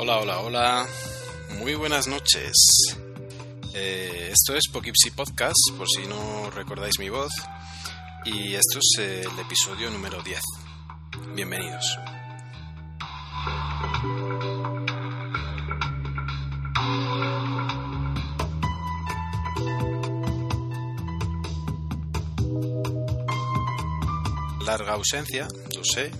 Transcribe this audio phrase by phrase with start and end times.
[0.00, 0.86] Hola, hola, hola.
[1.58, 2.54] Muy buenas noches.
[3.74, 7.32] Eh, esto es Pokipsy Podcast, por si no recordáis mi voz.
[8.24, 10.40] Y esto es el episodio número 10.
[11.34, 11.98] Bienvenidos.
[24.98, 26.10] Ausencia, lo sé,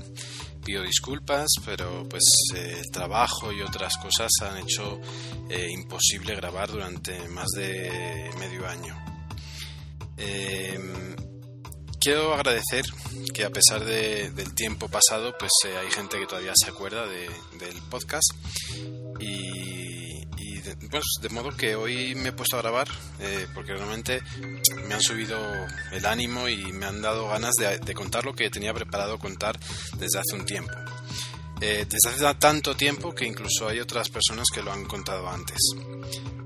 [0.65, 2.25] pido disculpas, pero pues
[2.55, 5.01] eh, el trabajo y otras cosas han hecho
[5.49, 8.97] eh, imposible grabar durante más de medio año.
[10.17, 11.17] Em,
[12.01, 12.85] quiero agradecer
[13.33, 17.83] que a pesar del tiempo pasado, pues eh, hay gente que todavía se acuerda del
[17.89, 18.31] podcast
[19.21, 19.48] y,
[20.91, 22.89] pues, de modo que hoy me he puesto a grabar
[23.55, 24.23] porque realmente
[24.87, 25.39] me han subido
[25.93, 29.59] el ánimo y me han dado ganas de, contar lo que tenía preparado contar
[29.98, 30.73] desde hace un tiempo.
[31.61, 35.59] Eh, desde hace tanto tiempo que incluso hay otras personas que lo han contado antes.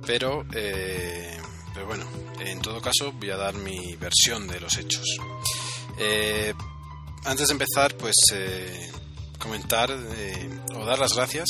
[0.07, 1.39] Pero, eh,
[1.75, 2.07] pero bueno,
[2.41, 5.05] en todo caso voy a dar mi versión de los hechos.
[5.99, 6.55] Eh,
[7.25, 8.17] antes de empezar, pues
[9.39, 9.91] comentar
[10.75, 11.49] o dar las gracias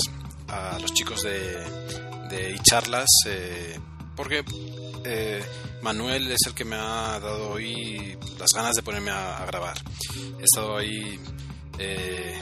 [0.48, 2.02] a los chicos de,
[2.33, 3.08] de iCharlas
[4.16, 4.44] porque
[5.83, 9.77] Manuel es el que me ha dado hoy las ganas de ponerme a, grabar.
[10.39, 11.19] He estado ahí
[11.78, 12.41] eh,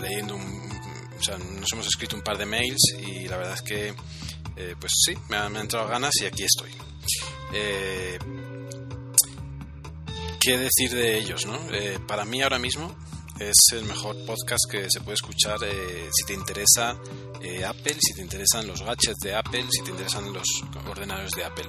[0.00, 0.70] leyendo un,
[1.18, 3.94] o sea, nos hemos escrito un par de mails y la verdad es que
[4.56, 6.70] eh, pues sí, me, han entrado ganas y aquí estoy.
[7.54, 8.18] Eh,
[10.38, 11.46] ¿Qué decir de ellos?
[11.46, 11.58] No?
[12.06, 12.94] para mí ahora mismo
[13.40, 16.98] es el mejor podcast que se puede escuchar si te interesa
[17.66, 20.46] Apple, si te interesan los gadgets de Apple, si te interesan los
[20.88, 21.68] ordenadores de Apple.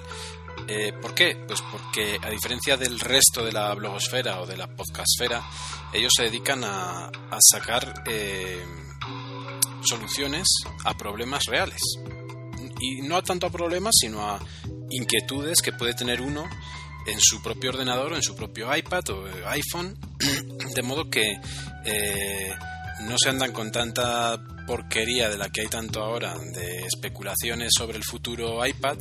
[0.67, 1.35] Eh, ¿Por qué?
[1.47, 5.43] Pues porque a diferencia del resto de la blogosfera o de la podcastfera,
[5.93, 7.09] ellos se dedican a,
[7.39, 8.63] sacar eh,
[9.83, 10.47] soluciones
[10.85, 11.81] a problemas reales.
[12.81, 14.39] Y no tanto a problemas, sino a
[14.89, 16.47] inquietudes que puede tener uno
[17.05, 19.97] en su propio ordenador o en su propio iPad o iPhone,
[20.75, 21.39] de modo que
[21.85, 22.55] eh,
[23.01, 27.97] no se andan con tanta porquería de la que hay tanto ahora de especulaciones sobre
[27.97, 28.97] el futuro iPad,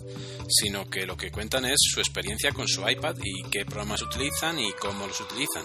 [0.49, 4.59] sino que lo que cuentan es su experiencia con su iPad y qué programas utilizan
[4.59, 5.65] y cómo los utilizan.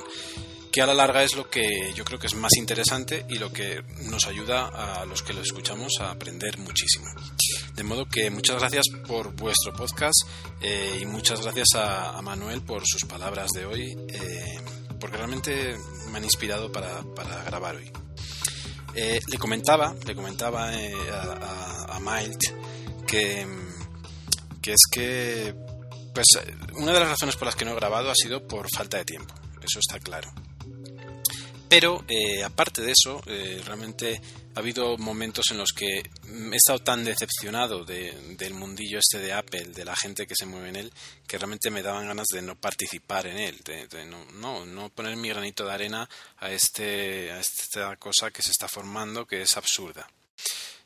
[0.73, 3.53] Que a la larga es lo que yo creo que es más interesante y lo
[3.53, 4.67] que nos ayuda
[5.01, 7.05] a los que lo escuchamos a aprender muchísimo.
[7.75, 10.27] De modo que muchas gracias por vuestro podcast
[10.61, 14.59] eh, y muchas gracias a, Manuel por sus palabras de hoy, eh,
[14.99, 15.77] porque realmente
[16.09, 17.03] me han inspirado para
[17.45, 17.91] grabar hoy.
[18.95, 22.37] Eh, le comentaba, le comentaba a, a, Mild
[23.07, 23.47] que,
[24.61, 25.55] que es que
[26.13, 26.27] pues
[26.75, 29.05] una de las razones por las que no he grabado ha sido por falta de
[29.05, 29.33] tiempo,
[29.63, 30.31] eso está claro.
[31.73, 33.19] Pero eh, aparte de eso,
[33.65, 34.21] realmente
[34.53, 39.69] ha habido momentos en los que he estado tan decepcionado del mundillo este de Apple,
[39.69, 40.93] de la gente que se mueve en él,
[41.25, 45.29] que realmente me daban ganas de no participar en él, de, no, no, poner mi
[45.29, 46.07] granito de arena
[46.37, 50.07] a, este, a esta cosa que se está formando, que es absurda.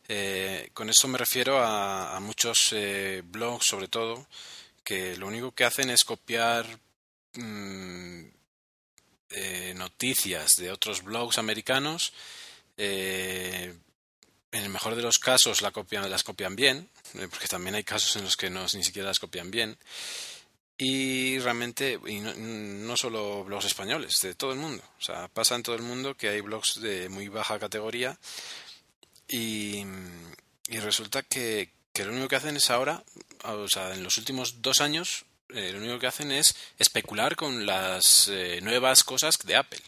[0.08, 4.26] Eh, con esto me refiero a, muchos eh, blogs, sobre todo,
[4.86, 6.66] que lo único que hacen es copiar
[7.34, 8.37] mm,
[9.32, 12.14] eh, noticias de otros blogs americanos
[12.78, 13.74] eh,
[14.52, 17.84] en el mejor de los casos la copian, las copian bien, eh, porque también hay
[17.84, 19.78] casos en los que no, ni siquiera las copian bien.
[20.78, 24.84] Y realmente, y no, solo blogs españoles, de todo el mundo.
[25.00, 28.18] O sea, pasa en todo el mundo que hay blogs de muy baja categoría
[29.28, 29.84] y,
[30.70, 33.04] resulta que, lo único que hacen es ahora,
[33.44, 37.66] o sea, en los últimos dos años, eh, lo único que hacen es especular con
[37.66, 38.30] las
[38.62, 39.82] nuevas cosas de Apple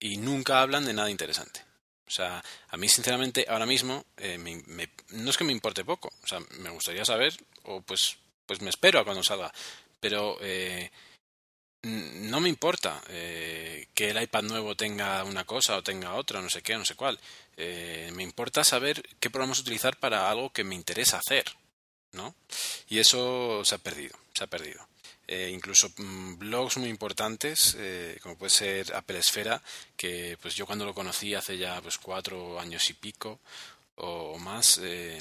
[0.00, 1.66] y nunca hablan de nada interesante.
[2.06, 4.38] O sea, a mí sinceramente ahora mismo eh,
[5.10, 8.16] no es que me importe poco, o sea, me gustaría saber o pues
[8.46, 9.52] pues me espero a cuando salga,
[9.98, 10.88] pero eh,
[11.82, 16.48] no me importa eh, que el iPad nuevo tenga una cosa o tenga otra, no
[16.48, 17.18] sé qué, no sé cuál.
[17.56, 21.44] me importa saber qué programas utilizar para algo que me interesa hacer,
[22.12, 22.36] ¿no?
[22.88, 24.86] Y eso se ha perdido, se ha perdido.
[25.28, 29.60] Eh, incluso mm, blogs muy importantes eh, como puede ser Apple Esfera
[29.96, 33.40] que pues yo cuando lo conocí hace ya pues cuatro años y pico
[33.96, 35.20] o más eh,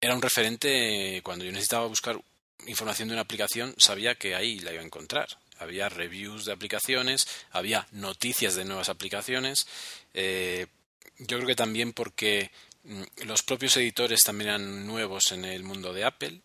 [0.00, 2.18] era un referente cuando yo necesitaba buscar
[2.66, 5.28] información de una aplicación sabía que ahí la iba a encontrar.
[5.58, 9.66] Había reviews de aplicaciones había noticias de nuevas aplicaciones
[10.14, 12.50] yo creo que también porque
[12.84, 16.40] Mm, los propios editores también eran nuevos en el mundo de Apple,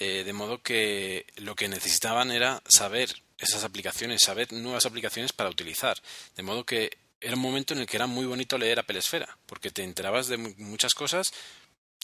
[0.00, 5.50] eh, de modo que lo que necesitaban era saber esas aplicaciones, saber nuevas aplicaciones para
[5.50, 6.00] utilizar.
[6.36, 9.36] De modo que era un momento en el que era muy bonito leer Apple Esfera,
[9.46, 11.32] porque te enterabas de muchas cosas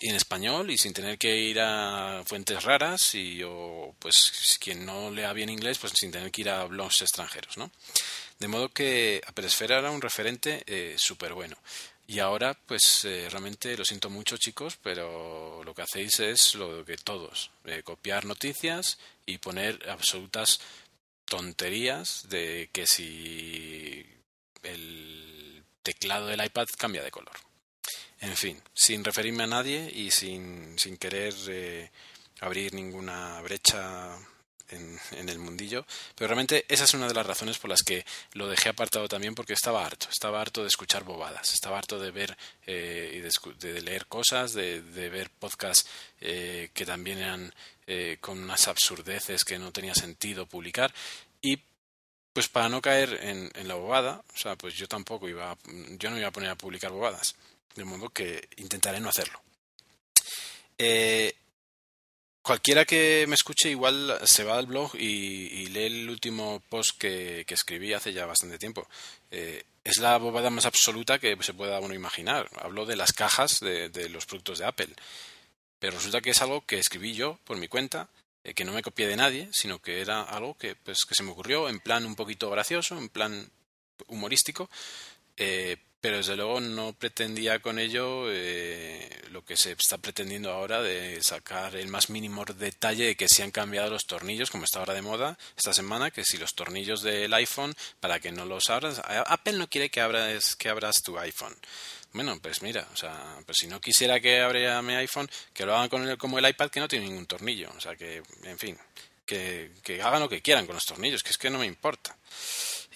[0.00, 5.10] en español y sin tener que ir a fuentes raras y o pues quien no
[5.10, 7.70] lea bien inglés pues sin tener que ir a blogs extranjeros, ¿no?
[8.38, 11.56] De modo que Apple Esfera era un referente eh, súper bueno.
[12.08, 16.84] Y ahora, pues eh, realmente lo siento mucho, chicos, pero lo que hacéis es lo
[16.84, 17.50] que todos:
[17.84, 20.60] copiar noticias y poner absolutas
[21.24, 24.06] tonterías de que si
[24.62, 27.34] el teclado del iPad cambia de color.
[28.20, 31.90] En fin, sin referirme a nadie y sin, sin querer eh,
[32.40, 34.18] abrir ninguna brecha
[34.70, 38.48] en, el mundillo, pero realmente esa es una de las razones por las que lo
[38.48, 42.36] dejé apartado también porque estaba harto, estaba harto de escuchar bobadas, estaba harto de ver
[42.66, 45.88] eh, y de, leer cosas, de, ver podcasts
[46.20, 47.54] eh, que también eran
[47.86, 50.92] eh, con unas absurdeces que no tenía sentido publicar
[51.40, 51.60] y
[52.32, 55.56] pues para no caer en, en, la bobada, o sea, pues yo tampoco iba,
[55.98, 57.34] yo no iba a poner a publicar bobadas,
[57.74, 59.40] de modo que intentaré no hacerlo.
[60.78, 61.34] Eh,
[62.46, 67.44] Cualquiera que me escuche igual se va al blog y, lee el último post que,
[67.48, 68.86] escribí hace ya bastante tiempo.
[69.32, 72.48] Eh, es la bobada más absoluta que se pueda uno imaginar.
[72.60, 74.90] Hablo de las cajas de, los productos de Apple.
[75.80, 78.08] Pero resulta que es algo que escribí yo por mi cuenta,
[78.44, 81.24] eh, que no me copié de nadie, sino que era algo que, pues, que se
[81.24, 83.50] me ocurrió en plan un poquito gracioso, en plan
[84.06, 84.70] humorístico,
[85.36, 90.80] eh, pero desde luego no pretendía con ello eh, lo que se está pretendiendo ahora
[90.80, 94.78] de sacar el más mínimo detalle de que se han cambiado los tornillos, como está
[94.78, 98.70] ahora de moda esta semana, que si los tornillos del iPhone, para que no los
[98.70, 101.56] abras, Apple no quiere que abras, que abras tu iPhone.
[102.12, 105.74] Bueno, pues mira, o sea, pues si no quisiera que abriera mi iPhone, que lo
[105.74, 107.72] hagan con el, como el iPad que no tiene ningún tornillo.
[107.76, 108.78] O sea, que, en fin,
[109.24, 112.16] que, que hagan lo que quieran con los tornillos, que es que no me importa.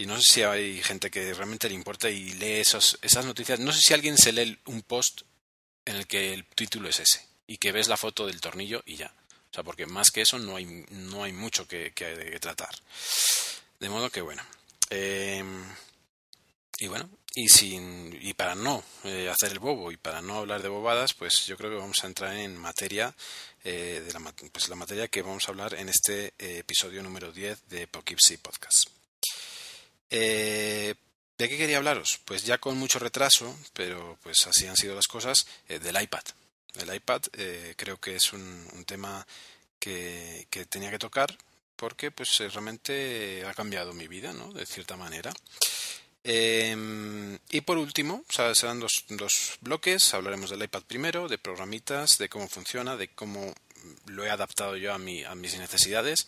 [0.00, 3.61] Y no sé si hay gente que realmente le importa y lee esos, esas noticias.
[3.61, 5.20] No sé si alguien se lee un post
[5.85, 8.97] en el que el título es ese y que ves la foto del tornillo y
[8.97, 9.12] ya.
[9.50, 12.75] O sea, porque más que eso no hay, no hay mucho que, que, tratar.
[13.79, 14.43] De modo que bueno.
[14.88, 15.67] Em,
[16.79, 20.62] y bueno, y, sin, y para no eh, hacer el bobo y para no hablar
[20.62, 23.14] de bobadas, pues yo creo que vamos a entrar en materia,
[23.64, 27.32] eh, de la, pues la materia que vamos a hablar en este eh, episodio número
[27.32, 29.00] 10 de Poughkeepsie Podcast.
[30.11, 30.95] Eh,
[31.39, 32.21] ¿De qué quería hablaros?
[32.27, 36.23] Pues ya con mucho retraso, pero pues así han sido las cosas, eh, del iPad.
[36.75, 39.27] El iPad eh, creo que es un, tema
[39.79, 41.35] que, tenía que tocar
[41.77, 44.53] porque pues realmente ha cambiado mi vida, ¿no?
[44.53, 45.33] De cierta manera.
[46.23, 50.12] Em, y por último, serán dos, dos bloques.
[50.12, 53.55] Hablaremos del iPad primero, de programitas, de cómo funciona, de cómo
[54.09, 56.27] lo he adaptado yo a, mi, a mis necesidades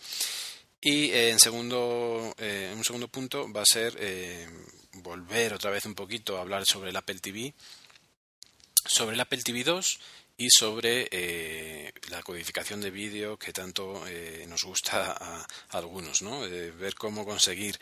[0.84, 4.48] y eh, en segundo, eh, un segundo punto va a ser eh,
[4.94, 7.54] volver otra vez un poquito a hablar sobre el Apple TV,
[8.84, 10.00] sobre el Apple TV 2
[10.38, 11.08] y sobre
[12.10, 14.02] la codificación de vídeo que tanto
[14.48, 16.40] nos gusta a, algunos, ¿no?
[16.40, 17.78] ver cómo conseguir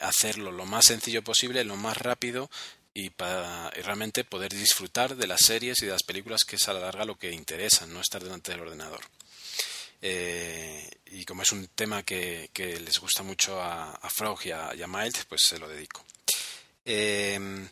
[0.00, 2.48] hacerlo lo más sencillo posible, lo más rápido
[2.94, 6.74] y para realmente poder disfrutar de las series y de las películas que es a
[6.74, 9.00] la larga lo que interesan, no estar delante del ordenador.
[10.02, 15.24] Eh, y como es un tema que, les gusta mucho a, Frog y a, Miles,
[15.28, 16.04] pues se lo dedico.
[16.84, 17.68] Eh,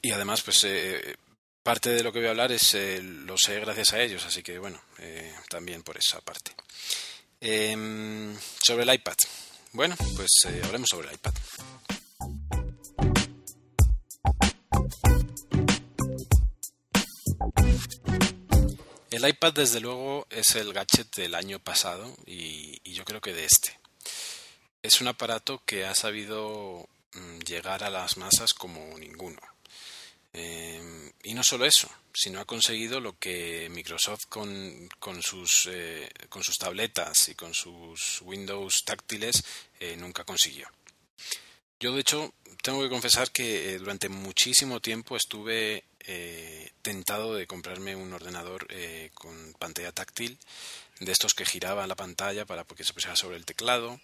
[0.00, 1.16] y además, pues eh,
[1.62, 4.58] parte de lo que voy a hablar es lo sé gracias a ellos, así que
[4.58, 4.80] bueno,
[5.48, 6.52] también por esa parte.
[7.40, 9.16] sobre el iPad.
[9.72, 10.30] Bueno, pues
[10.62, 11.34] hablemos sobre el iPad.
[19.12, 23.44] El iPad, desde luego, es el gadget del año pasado y, yo creo que de
[23.44, 23.78] este.
[24.82, 29.38] Es un aparato que ha sabido mm, llegar a las masas como ninguno.
[30.32, 34.88] Em, y no solo eso, sino ha conseguido lo que Microsoft con,
[35.20, 39.44] sus, eh, con sus tabletas y con sus Windows táctiles
[39.78, 40.70] eh, nunca consiguió.
[41.78, 47.46] Yo, de hecho, tengo que confesar que eh, durante muchísimo tiempo estuve eh, tentado de
[47.46, 50.38] comprarme un ordenador eh, con pantalla táctil,
[51.00, 54.00] de estos que giraba la pantalla para que se pusiera sobre el teclado.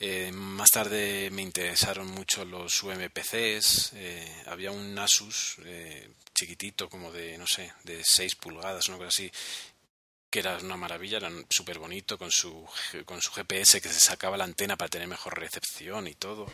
[0.00, 3.92] Eh, más tarde me interesaron mucho los UMPCs.
[4.46, 5.56] había un Asus
[6.34, 9.32] chiquitito, como de, no sé, de 6 pulgadas, una cosa así,
[10.30, 12.66] que era una maravilla, era súper bonito con su,
[13.04, 16.46] con su GPS que se sacaba la antena para tener mejor recepción y todo,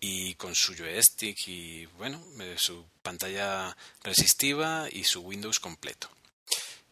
[0.00, 6.08] y con su joystick y bueno, eh, su pantalla resistiva y su Windows completo.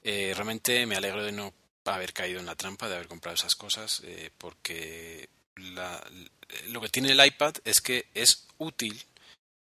[0.02, 1.52] Eh, realmente me alegro de no
[1.84, 7.12] haber caído en la trampa, de haber comprado esas cosas, eh, porque lo que tiene
[7.12, 9.00] el iPad es que es útil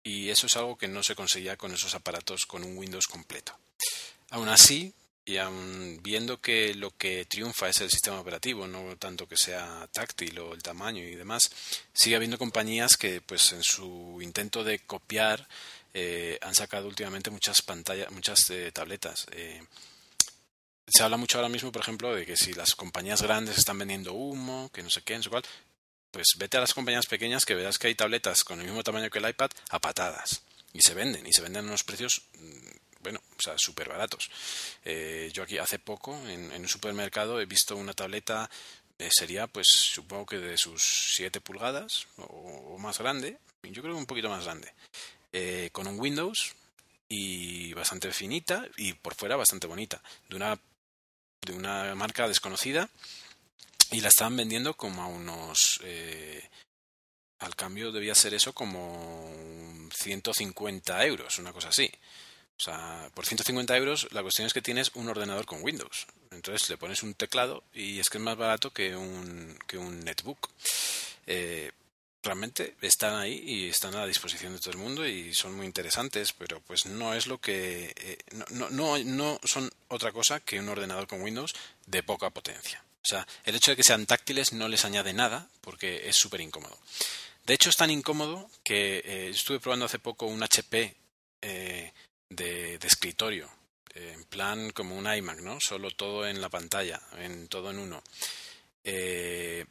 [0.03, 3.58] y eso es algo que no se conseguía con esos aparatos con un Windows completo.
[4.32, 4.94] Aún así,
[5.27, 9.86] y aun viendo que lo que triunfa es el sistema operativo, no tanto que sea
[9.91, 11.51] táctil o el tamaño y demás,
[11.93, 15.46] sigue habiendo compañías que, pues, en su intento de copiar,
[15.93, 19.27] eh, han sacado últimamente muchas pantallas, muchas eh, tabletas.
[19.34, 19.62] Eh,
[20.88, 24.13] se habla mucho ahora mismo, por ejemplo, de que si las compañías grandes están vendiendo
[24.13, 25.43] humo, que no sé qué, no sé cuál,
[26.10, 29.10] pues vete a las compañías pequeñas que verás que hay tabletas con el mismo tamaño
[29.10, 30.41] que el iPad a patadas.
[30.72, 32.87] Y se venden, y se venden a unos precios mm,
[33.38, 34.29] o sea, súper baratos.
[34.84, 38.50] Eh, yo aquí hace poco, en, un supermercado, he visto una tableta,
[38.98, 44.00] eh, sería pues supongo que de sus 7 pulgadas o, más grande, yo creo que
[44.00, 44.74] un poquito más grande,
[45.34, 46.56] eh, con un Windows
[47.10, 50.60] y bastante finita y por fuera bastante bonita, de una,
[51.41, 52.89] de una marca desconocida
[53.91, 55.79] y la estaban vendiendo como a unos...
[57.39, 59.32] al cambio debía ser eso como
[59.96, 61.89] 150 euros, una cosa así.
[62.58, 66.08] O sea, por 150 euros la cuestión es que tienes un ordenador con Windows.
[66.32, 70.00] Entonces le pones un teclado y es que es más barato que un, que un
[70.04, 70.50] netbook.
[71.28, 71.72] Eh,
[72.24, 75.66] realmente están ahí y están a la disposición de todo el mundo y son muy
[75.66, 77.94] interesantes, pero pues no es lo que...
[77.96, 78.18] Eh,
[78.52, 81.54] no, no, no son otra cosa que un ordenador con Windows
[81.86, 82.84] de poca potencia.
[83.04, 86.42] O sea, el hecho de que sean táctiles no les añade nada porque es súper
[86.42, 86.78] incómodo.
[87.46, 90.96] De hecho, es tan incómodo que eh, estuve probando hace poco un HP
[92.29, 93.50] de, escritorio,
[93.93, 95.60] eh, en plan como un iMac, ¿no?
[95.60, 98.03] Solo todo en la pantalla, en todo en uno.
[98.84, 99.65] Eh,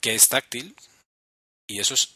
[0.00, 0.74] que es táctil
[1.66, 2.08] y eso es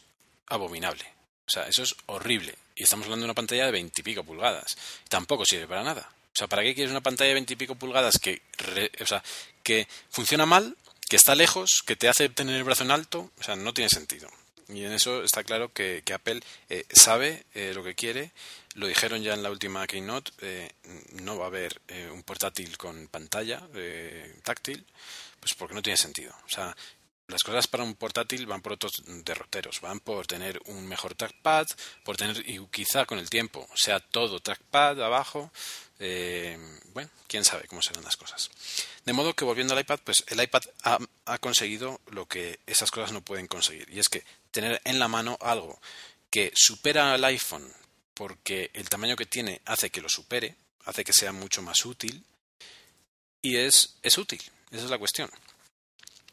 [0.47, 1.05] abominable.
[1.47, 2.55] O sea, eso es horrible.
[2.75, 4.77] Y estamos hablando de una pantalla de veintipico pulgadas.
[5.07, 6.09] Tampoco sirve para nada.
[6.11, 8.41] O sea, ¿para qué quieres una pantalla de veintipico pulgadas que,
[9.01, 9.23] o sea,
[9.63, 10.77] que funciona mal,
[11.09, 13.31] que está lejos, que te hace tener el brazo en alto?
[13.39, 14.29] O sea, no tiene sentido.
[14.69, 18.31] Y en eso está claro que, Apple eh, sabe lo que quiere
[18.77, 20.71] lo dijeron ya en la última Keynote, eh,
[21.23, 24.85] no va a haber eh, un portátil con pantalla eh, táctil,
[25.39, 26.31] pues porque no tiene sentido.
[26.45, 26.75] O sea,
[27.27, 31.65] las cosas para un portátil van por otros derroteros, van por tener un mejor trackpad,
[32.05, 35.51] por tener, y quizá con el tiempo, sea todo trackpad abajo,
[36.93, 38.51] bueno, quién sabe cómo serán las cosas.
[39.03, 42.91] De modo que volviendo al iPad, pues el iPad ha, ha conseguido lo que esas
[42.91, 44.23] cosas no pueden conseguir, y es que
[44.57, 45.79] tener en la mano algo
[46.31, 47.71] que supera al iPhone
[48.15, 52.25] porque el tamaño que tiene hace que lo supere, hace que sea mucho más útil
[53.39, 55.29] y es, es útil, esa es la cuestión.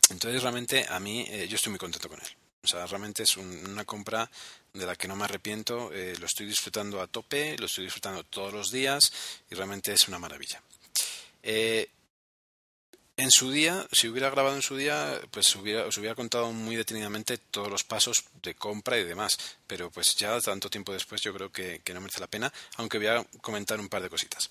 [0.08, 2.28] Entonces realmente a mí eh, yo estoy muy contento con él.
[2.62, 4.30] O sea, realmente es una compra
[4.72, 8.24] de la que no me arrepiento, eh, lo estoy disfrutando a tope, lo estoy disfrutando
[8.24, 9.12] todos los días
[9.50, 10.62] y realmente es una maravilla.
[11.42, 11.90] Eh,
[13.16, 16.74] en su día, si hubiera grabado en su día, pues hubiera, os hubiera contado muy
[16.74, 19.38] detenidamente todos los pasos de compra y demás.
[19.66, 23.06] Pero pues ya tanto tiempo después yo creo que, no merece la pena, aunque voy
[23.06, 24.50] a comentar un par de cositas.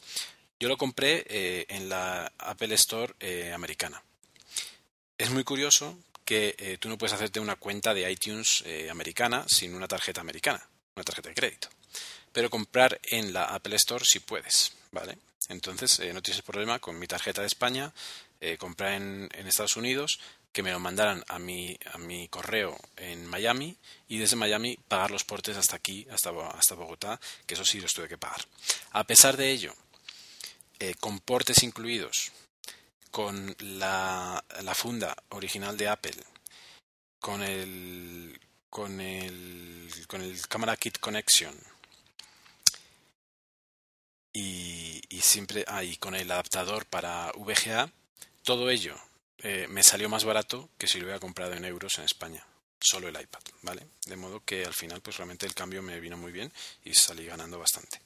[0.59, 4.01] Yo lo compré eh, en la Apple Store eh, americana.
[5.17, 9.75] Es muy curioso que eh, tú no puedes hacerte una cuenta de iTunes americana sin
[9.75, 10.65] una tarjeta americana,
[10.95, 11.67] una tarjeta de crédito.
[12.31, 15.17] Pero comprar en la Apple Store sí puedes, ¿vale?
[15.49, 17.91] Entonces no tienes problema con mi tarjeta de España
[18.45, 20.19] eh, comprar en, Estados Unidos,
[20.51, 23.77] que me lo mandaran a mi, a mi correo en Miami
[24.09, 27.93] y desde Miami pagar los portes hasta aquí, hasta, hasta Bogotá, que eso sí los
[27.93, 28.45] tuve que pagar.
[28.91, 29.73] A pesar de ello,
[30.79, 32.33] eh, con portes incluidos,
[33.11, 36.17] con la, la, funda original de Apple,
[37.21, 38.37] con el,
[38.69, 41.57] con el, con el Camera Kit Connection
[44.33, 47.89] y, y siempre ahí con el adaptador para VGA,
[48.43, 48.95] todo ello
[49.39, 52.45] eh, me salió más barato que si lo hubiera comprado en euros en España.
[52.79, 53.87] Solo el iPad, ¿vale?
[54.05, 56.51] De modo que al final, pues realmente el cambio me vino muy bien
[56.83, 58.01] y salí ganando bastante.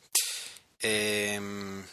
[0.79, 1.83] Em,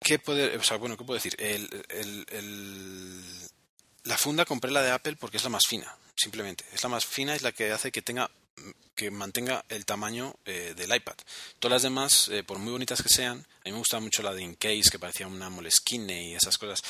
[0.00, 1.36] ¿Qué puedo, o sea, bueno, ¿qué puedo decir?
[4.04, 6.64] la funda compré la de Apple porque es la más fina, simplemente.
[6.72, 8.30] Es la más fina, es la que hace que tenga
[8.98, 11.14] que mantenga el tamaño eh, del iPad.
[11.60, 14.34] Todas las demás, eh, por muy bonitas que sean, a mí me gusta mucho la
[14.34, 16.82] de Incase, que parecía una Moleskine y esas cosas,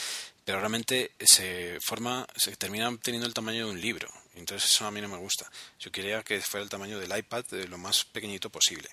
[0.42, 4.08] pero realmente se forma, se termina teniendo el tamaño de un libro.
[4.36, 5.50] Entonces eso a mí no me gusta.
[5.78, 8.88] Yo quería que fuera el tamaño del iPad de lo más pequeñito posible.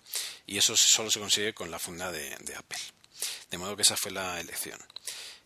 [0.46, 2.80] Y eso solo se consigue con la funda de, Apple.
[3.50, 4.78] De modo que esa fue la elección.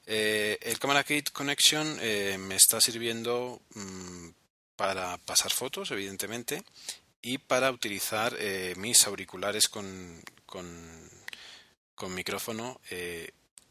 [0.07, 1.97] el Camera Kit Connection
[2.47, 4.29] me está sirviendo mm,
[4.75, 6.63] para pasar fotos, evidentemente,
[7.21, 8.35] y para utilizar
[8.77, 10.65] mis auriculares con, con,
[12.13, 12.79] micrófono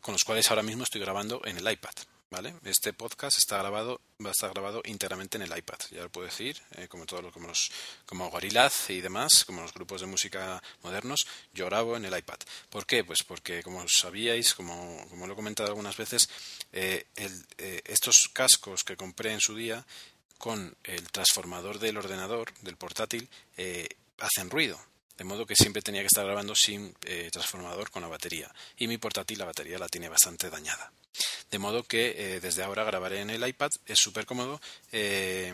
[0.01, 1.95] con los cuales ahora mismo estoy grabando en el iPad.
[2.31, 2.55] ¿Vale?
[2.65, 6.27] Este podcast está grabado, va a estar grabado íntegramente en el iPad, ya lo puedo
[6.27, 7.71] decir, eh, como todos los, como los,
[8.05, 12.39] como Gorillaz y demás, como los grupos de música modernos, yo grabo en el iPad.
[12.69, 13.03] ¿Por qué?
[13.03, 16.29] Pues porque, como sabíais, como, como lo he comentado algunas veces,
[16.71, 19.87] eh, eh, estos cascos que compré en su día
[20.39, 23.29] con el transformador del ordenador, del portátil,
[24.19, 24.81] hacen ruido
[25.19, 28.55] de modo que siempre tenía que estar grabando sin eh, transformador con la batería.
[28.77, 30.93] Y mi portátil la batería la tiene bastante dañada.
[31.51, 34.61] De modo que eh, desde ahora grabaré en el iPad, es súper cómodo.
[34.93, 35.53] Eh,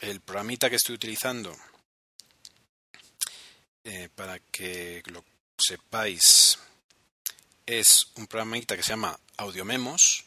[0.00, 1.56] el programita que estoy utilizando,
[4.14, 5.24] para que lo
[5.58, 6.56] sepáis,
[7.66, 10.24] es un programita que se llama Audiomemos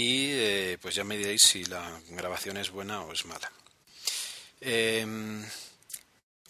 [0.00, 3.50] y pues ya me diréis si la grabación es buena o es mala.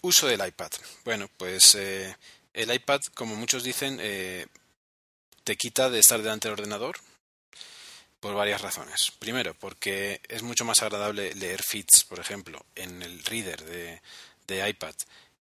[0.01, 0.71] Uso del iPad.
[1.03, 2.15] Bueno, pues eh,
[2.53, 4.45] el iPad, como muchos dicen, eh,
[5.43, 6.97] te quita de estar delante del ordenador
[8.21, 9.11] por varias razones.
[9.19, 14.95] Primero, porque es mucho más agradable leer feeds, por ejemplo, en el reader de, iPad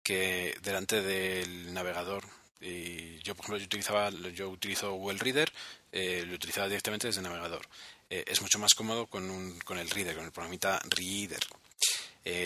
[0.03, 2.23] que delante del navegador.
[2.61, 5.51] Y yo, por ejemplo, yo utilizaba, yo utilizo Google Reader,
[5.91, 7.67] eh, lo utilizaba directamente desde el navegador.
[8.09, 11.43] Es mucho más cómodo con, un, con el reader, con el programita Reader,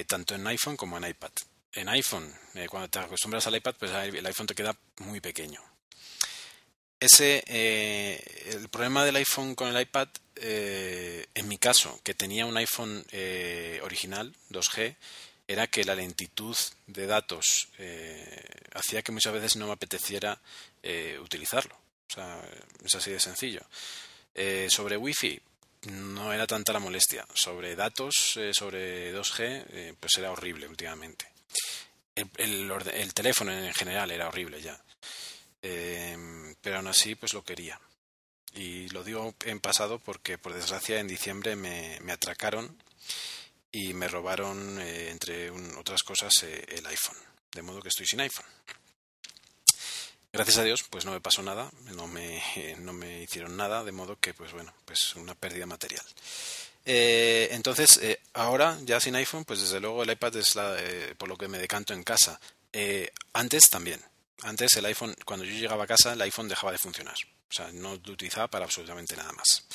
[0.08, 1.32] tanto en iPhone como en iPad
[1.78, 5.62] en iPhone, eh, cuando te acostumbras al iPad, pues el iPhone te queda muy pequeño.
[7.00, 12.48] Ese, eh, el problema del iPhone con el iPad, eh, en mi caso, que tenía
[12.48, 13.06] un iPhone
[13.84, 14.96] original 2G,
[15.48, 17.70] era que la lentitud de datos
[18.74, 20.42] hacía que muchas veces no me apeteciera
[21.22, 21.76] utilizarlo.
[22.10, 22.42] O sea,
[22.84, 23.62] es así de sencillo.
[24.70, 25.42] Sobre Wi-Fi,
[25.92, 27.26] no era tanta la molestia.
[27.34, 31.28] Sobre datos, sobre 2G, pues era horrible últimamente
[32.38, 34.80] el, teléfono en general era horrible ya.
[35.62, 37.80] Em, pero aún así, pues lo quería.
[38.54, 42.76] Y lo digo en pasado porque, por desgracia, en diciembre me, atracaron
[43.72, 47.18] y me robaron, eh, entre otras cosas, eh, el iPhone.
[47.52, 48.46] De modo que estoy sin iPhone.
[50.38, 52.44] Gracias a Dios, pues no me pasó nada, no me,
[52.80, 56.06] no me hicieron nada, de modo que, pues bueno, pues una pérdida material.
[56.86, 61.16] Eh, entonces, eh, ahora ya sin iPhone, pues desde luego el iPad es la, eh,
[61.18, 62.40] por lo que me decanto en casa.
[63.34, 64.00] antes también.
[64.44, 67.16] Antes el iPhone, cuando yo llegaba a casa, el iPhone dejaba de funcionar.
[67.50, 69.66] O sea, no lo utilizaba para absolutamente nada más.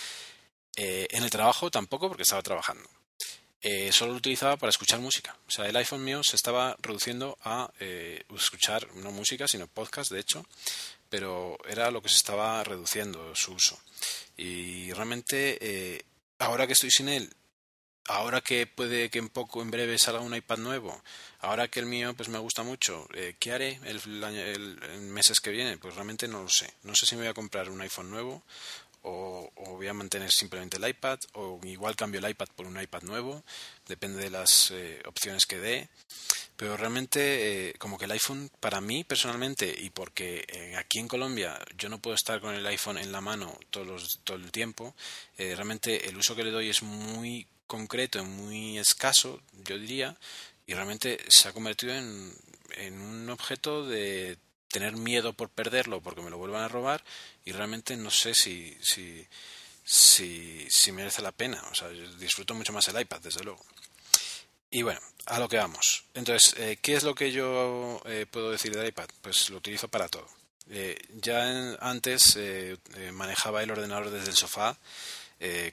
[0.77, 2.88] en el trabajo tampoco, porque estaba trabajando.
[3.92, 5.37] Solo lo utilizaba para escuchar música.
[5.46, 7.70] O sea, el iPhone mío se estaba reduciendo a
[8.35, 10.44] escuchar no música, sino podcast, de hecho,
[11.09, 13.79] pero era lo que se estaba reduciendo su uso.
[14.37, 16.05] Y realmente
[16.38, 17.33] ahora que estoy sin él,
[18.07, 21.03] ahora que puede que en poco, en breve salga un iPad nuevo,
[21.40, 25.51] ahora que el mío pues me gusta mucho, eh, ¿qué haré el, el, meses que
[25.51, 25.79] vienen?
[25.79, 26.72] Pues realmente no lo sé.
[26.83, 28.42] No sé si me voy a comprar un iPhone nuevo
[29.03, 29.51] o,
[29.83, 33.42] voy a mantener simplemente el iPad o igual cambio el iPad por un iPad nuevo,
[33.88, 35.88] depende de las eh, opciones que dé.
[36.57, 41.09] Pero realmente, eh, como que el iPhone, para mí personalmente, y porque eh, aquí en
[41.09, 44.95] Colombia yo no puedo estar con el iPhone en la mano todos todo el tiempo,
[45.37, 50.16] realmente el uso que le doy es muy concreto, muy escaso, yo diría,
[50.66, 52.33] y realmente se ha convertido en,
[52.77, 54.38] en un objeto de
[54.73, 57.05] tener miedo por perderlo porque me lo vuelvan a robar
[57.45, 59.25] y realmente no sé si, si,
[59.85, 61.62] si, si merece la pena.
[61.71, 63.64] O sea, disfruto mucho más el iPad, desde luego.
[64.71, 66.05] Y bueno, a lo que vamos.
[66.14, 69.09] Entonces, eh, ¿qué es lo que yo eh, puedo decir del iPad?
[69.21, 70.27] Pues lo utilizo para todo.
[70.71, 72.38] Eh, ya antes
[73.12, 74.79] manejaba el ordenador desde el sofá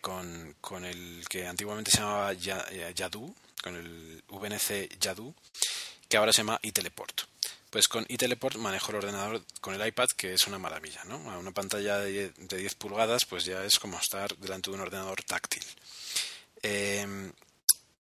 [0.02, 5.34] con, con, el que antiguamente se llamaba Yadu, con el VNC Yadu,
[6.10, 7.22] que ahora se llama iTeleport.
[7.70, 11.18] Pues con iTeleport manejo el ordenador con el iPad, que es una maravilla, ¿no?
[11.18, 15.64] una pantalla de 10 pulgadas, pues ya es como estar delante de un ordenador táctil.
[16.64, 17.32] Em,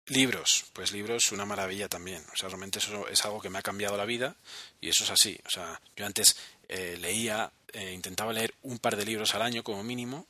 [0.08, 2.24] libros, pues libros, una maravilla también.
[2.34, 4.36] O sea, realmente eso es algo que me ha cambiado la vida
[4.82, 5.40] y eso es así.
[5.46, 6.36] O sea, yo antes
[6.68, 10.28] eh, leía, eh, intentaba leer un par de libros al año como mínimo,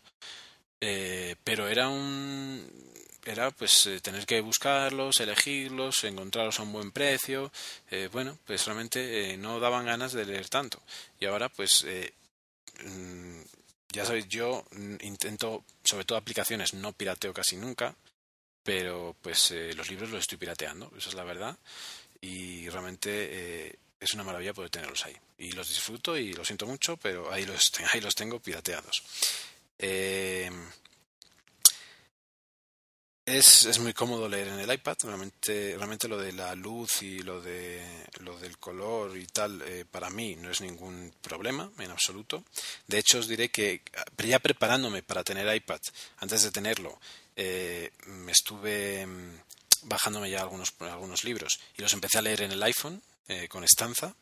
[0.82, 2.70] eh, pero era un
[3.26, 7.52] era pues eh, tener que buscarlos, elegirlos, encontrarlos a un buen precio.
[7.90, 10.82] Eh, bueno, pues realmente eh, no daban ganas de leer tanto.
[11.20, 11.86] Y ahora pues
[12.86, 13.42] mm,
[13.92, 14.66] ya sabéis, yo
[15.02, 17.96] intento, sobre todo aplicaciones, no pirateo casi nunca,
[18.64, 21.58] pero pues los libros los estoy pirateando, esa es la verdad.
[22.22, 25.16] Y realmente es una maravilla poder tenerlos ahí.
[25.38, 29.04] Y los disfruto y lo siento mucho, pero ahí los, ahí los tengo pirateados.
[33.26, 37.20] Es, es, muy cómodo leer en el iPad, realmente, realmente lo de la luz y
[37.20, 37.84] lo, de,
[38.20, 42.44] lo del color y tal, eh, para mí no es ningún problema en absoluto.
[42.88, 43.82] De hecho, os diré que
[44.18, 45.80] ya preparándome para tener iPad,
[46.18, 47.00] antes de tenerlo,
[47.36, 49.40] eh, me estuve mm,
[49.84, 53.64] bajándome ya algunos, algunos libros y los empecé a leer en el iPhone eh, con
[53.64, 54.14] estanza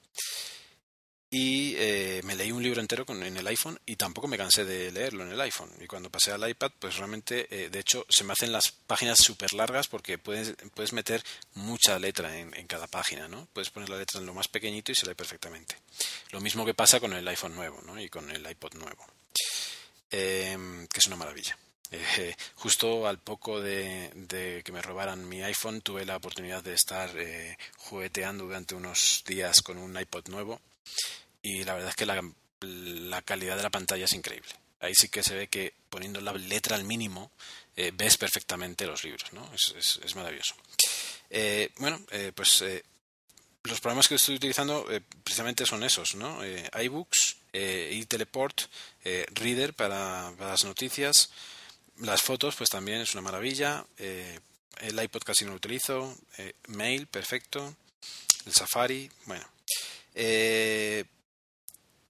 [1.35, 4.65] y eh, me leí un libro entero con, en el iPhone y tampoco me cansé
[4.65, 5.71] de leerlo en el iPhone.
[5.81, 9.17] Y cuando pasé al iPad, pues realmente, eh, de hecho, se me hacen las páginas
[9.17, 11.23] súper largas porque puedes, puedes meter
[11.55, 13.47] mucha letra en, en, cada página, ¿no?
[13.51, 15.75] Puedes poner la letra en lo más pequeñito y se lee perfectamente.
[16.29, 17.99] Lo mismo que pasa con el iPhone nuevo, ¿no?
[17.99, 19.03] Y con el iPod nuevo,
[20.11, 21.57] eh, que es una maravilla.
[21.89, 26.75] Eh, justo al poco de, de, que me robaran mi iPhone tuve la oportunidad de
[26.75, 30.61] estar eh, jugueteando durante unos días con un iPod nuevo
[31.43, 34.49] y la verdad es que la, calidad de la pantalla es increíble.
[34.79, 37.31] Ahí sí que se ve que poniendo la letra al mínimo
[37.75, 39.49] eh, ves perfectamente los libros, ¿no?
[39.53, 40.55] Es, maravilloso.
[41.29, 42.83] Eh, bueno, eh, pues eh,
[43.63, 44.87] los programas que estoy utilizando
[45.23, 46.39] precisamente son esos, ¿no?
[46.45, 48.61] IBooks, eTeleport,
[49.03, 51.29] Reader para, las noticias,
[51.99, 53.85] las fotos, pues también es una maravilla.
[53.97, 56.17] el iPod casi no lo utilizo,
[56.67, 57.75] Mail, perfecto,
[58.45, 59.45] el Safari, bueno.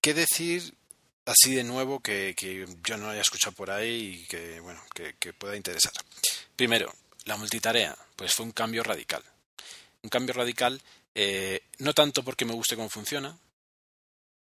[0.03, 0.75] ¿Qué decir
[1.23, 2.35] así de nuevo que,
[2.83, 5.93] yo no haya escuchado por ahí y que, bueno, que pueda interesar?
[6.57, 9.23] Primero, la multitarea, pues fue un cambio radical.
[10.01, 10.81] Un cambio radical,
[11.15, 13.37] eh, no tanto porque me guste cómo funciona,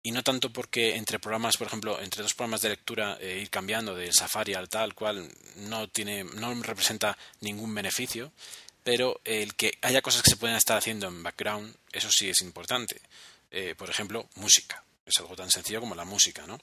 [0.03, 3.49] y no tanto porque entre programas, por ejemplo, entre dos programas de lectura eh, ir
[3.49, 8.33] cambiando de Safari al tal cual no tiene, no representa ningún beneficio,
[8.83, 12.43] pero el que haya cosas que se pueden estar haciendo en background, eso sí es
[12.43, 13.01] importante.
[13.53, 16.59] Eh, por ejemplo, música es algo tan sencillo como la música, ¿no?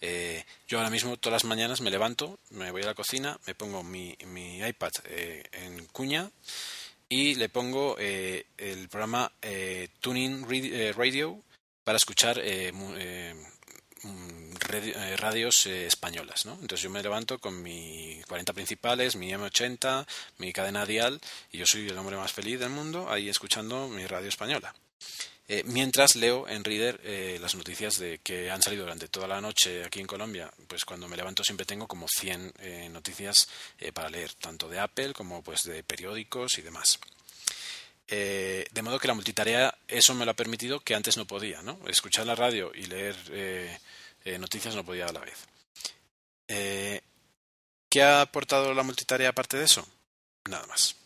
[0.00, 3.54] Eh, yo ahora mismo todas las mañanas me levanto, me voy a la cocina, me
[3.54, 6.30] pongo mi, mi iPad eh, en cuña
[7.12, 10.46] y le pongo eh, el programa eh, Tuning
[10.96, 11.42] Radio
[11.84, 14.54] para escuchar eh, mm,
[15.18, 16.52] radios españolas, ¿no?
[16.54, 20.06] Entonces yo me levanto con mi 40 principales, mi M80,
[20.38, 24.06] mi cadena dial y yo soy el hombre más feliz del mundo ahí escuchando mi
[24.06, 24.74] radio española
[25.54, 29.38] eh, mientras leo en Reader eh, las noticias de que han salido durante toda la
[29.38, 30.50] noche aquí en Colombia.
[30.66, 33.50] Pues cuando me levanto siempre tengo como 100 eh, noticias
[33.92, 36.98] para leer, tanto de Apple como pues de periódicos y demás.
[38.08, 41.78] De modo que la multitarea eso me lo ha permitido que antes no podía, ¿no?
[41.86, 43.16] Escuchar la radio y leer
[44.38, 45.38] noticias no podía a la vez.
[47.90, 49.86] ¿Qué ha aportado la multitarea aparte de eso?
[50.48, 50.96] Nada más.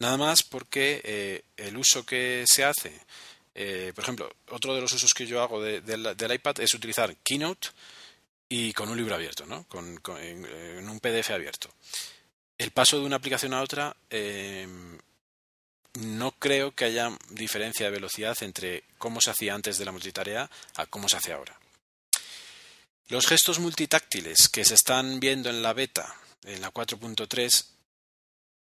[0.00, 2.92] Nada más porque el uso que se hace
[3.54, 6.74] eh, por ejemplo, otro de los usos que yo hago de, de, del iPad es
[6.74, 7.68] utilizar Keynote
[8.48, 9.64] y con un libro abierto, ¿no?
[9.68, 11.68] con, un PDF abierto.
[12.56, 14.66] El paso de una aplicación a otra, eh,
[15.94, 20.50] no creo que haya diferencia de velocidad entre cómo se hacía antes de la multitarea
[20.76, 21.58] a cómo se hace ahora.
[23.08, 27.66] Los gestos multitáctiles que se están viendo en la beta, en la 4.3,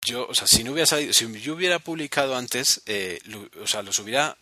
[0.05, 3.19] yo, o sea, si no hubiera salido, si yo hubiera publicado antes, eh,
[3.61, 4.37] o sea, los hubiera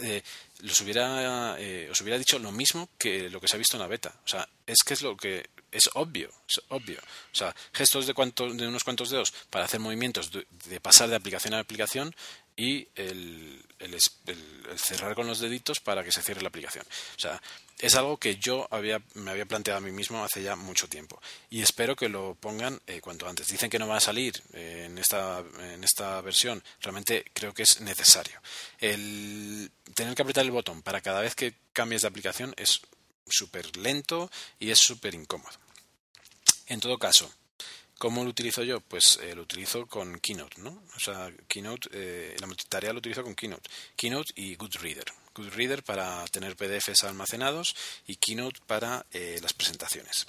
[0.00, 0.22] eh,
[0.60, 3.82] los hubiera, eh, os hubiera dicho lo mismo que lo que se ha visto en
[3.82, 4.14] la beta.
[4.24, 6.98] O sea, es que es lo que es obvio, es obvio.
[6.98, 11.08] O sea, gestos de, cuantos, de unos cuantos dedos para hacer movimientos de, de pasar
[11.08, 12.14] de aplicación a aplicación
[12.56, 16.84] y el, el, el, el, cerrar con los deditos para que se cierre la aplicación.
[17.16, 17.40] O sea,
[17.78, 21.20] es algo que yo había, me había planteado a mí mismo hace ya mucho tiempo
[21.50, 23.48] y espero que lo pongan eh, cuanto antes.
[23.48, 27.64] Dicen que no va a salir eh, en, esta, en esta versión, realmente creo que
[27.64, 28.40] es necesario.
[28.78, 32.80] El tener que apretar el botón para cada vez que cambies de aplicación es
[33.28, 35.52] súper lento y es súper incómodo.
[36.68, 37.30] En todo caso,
[37.98, 38.80] ¿Cómo lo utilizo yo?
[38.80, 40.82] Pues eh, lo utilizo con Keynote, ¿no?
[40.94, 43.70] O sea, Keynote, eh, la multitarea lo utilizo con Keynote.
[43.96, 45.06] Keynote y Goodreader.
[45.34, 47.74] Goodreader para tener PDFs almacenados
[48.06, 50.26] y Keynote para eh, las presentaciones.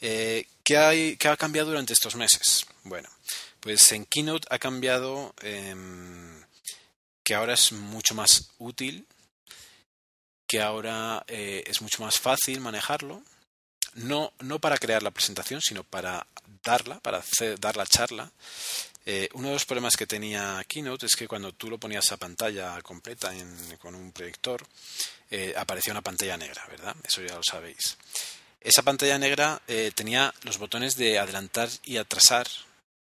[0.00, 2.64] Eh, ¿qué, hay, ¿Qué ha cambiado durante estos meses?
[2.84, 3.10] Bueno,
[3.60, 6.42] pues en Keynote ha cambiado em,
[7.22, 9.06] que ahora es mucho más útil,
[10.46, 13.22] que ahora es mucho más fácil manejarlo,
[13.96, 16.26] no, no para crear la presentación, sino para
[16.62, 18.30] darla, para hacer, dar la charla.
[19.04, 22.16] Eh, uno de los problemas que tenía Keynote es que cuando tú lo ponías a
[22.16, 24.66] pantalla completa en, con un proyector,
[25.30, 26.96] eh, aparecía una pantalla negra, ¿verdad?
[27.04, 27.96] Eso ya lo sabéis.
[28.60, 32.48] Esa pantalla negra eh, tenía los botones de adelantar y atrasar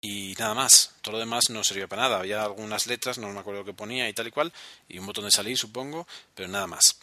[0.03, 0.93] y nada más.
[1.01, 2.19] Todo lo demás no servía para nada.
[2.19, 4.53] Había algunas letras, no me acuerdo que ponía y tal y cual,
[4.89, 6.99] y un botón de salir, supongo, pero nada más.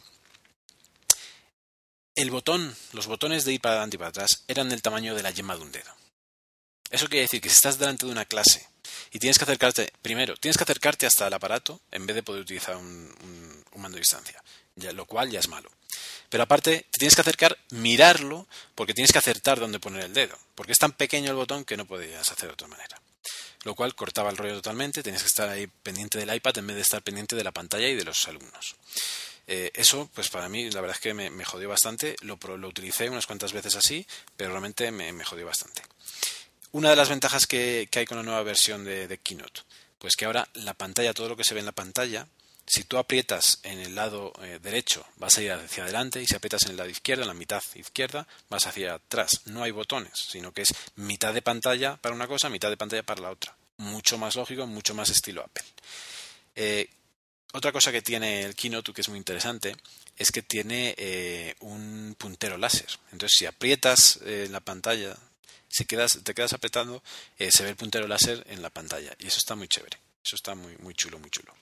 [2.16, 5.22] El botón, los botones de ir para adelante y para atrás eran del tamaño de
[5.24, 5.90] la yema de un dedo.
[6.88, 8.68] Eso quiere decir que si estás delante de una clase
[9.10, 12.42] y tienes que acercarte, primero, tienes que acercarte hasta el aparato en vez de poder
[12.42, 13.12] utilizar un,
[13.74, 14.40] mando de distancia,
[14.76, 15.68] lo cual ya es malo.
[16.28, 18.46] Pero aparte, te tienes que acercar, mirarlo,
[18.76, 21.76] porque tienes que acertar dónde poner el dedo, porque es tan pequeño el botón que
[21.76, 23.02] no podías hacer de otra manera.
[23.64, 26.76] Lo cual cortaba el rollo totalmente, tenías que estar ahí pendiente del iPad en vez
[26.76, 28.76] de estar pendiente de la pantalla y de los alumnos.
[29.46, 32.16] Eh, eso, pues para mí, la verdad es que me, jodió bastante.
[32.22, 35.82] Lo, lo, utilicé unas cuantas veces así, pero realmente me, jodió bastante.
[36.72, 39.62] Una de las ventajas que, hay con la nueva versión de, Keynote,
[39.98, 42.26] pues que ahora la pantalla, todo lo que se ve en la pantalla,
[42.66, 46.34] si tú aprietas en el lado eh, derecho, vas a ir hacia adelante, y si
[46.34, 49.42] aprietas en el lado izquierdo, en la mitad izquierda, vas hacia atrás.
[49.44, 53.02] No hay botones, sino que es mitad de pantalla para una cosa, mitad de pantalla
[53.02, 53.54] para la otra.
[53.76, 55.64] Mucho más lógico, mucho más estilo Apple.
[56.56, 56.88] Eh,
[57.54, 59.76] otra cosa que tiene el Keynote que es muy interesante
[60.16, 62.88] es que tiene eh, un puntero láser.
[63.12, 65.16] Entonces, si aprietas eh, la pantalla,
[65.68, 67.00] si te quedas apretando,
[67.38, 69.14] eh, se ve el puntero láser en la pantalla.
[69.20, 69.96] Y eso está muy chévere.
[70.24, 71.54] Eso está muy, chulo, muy chulo.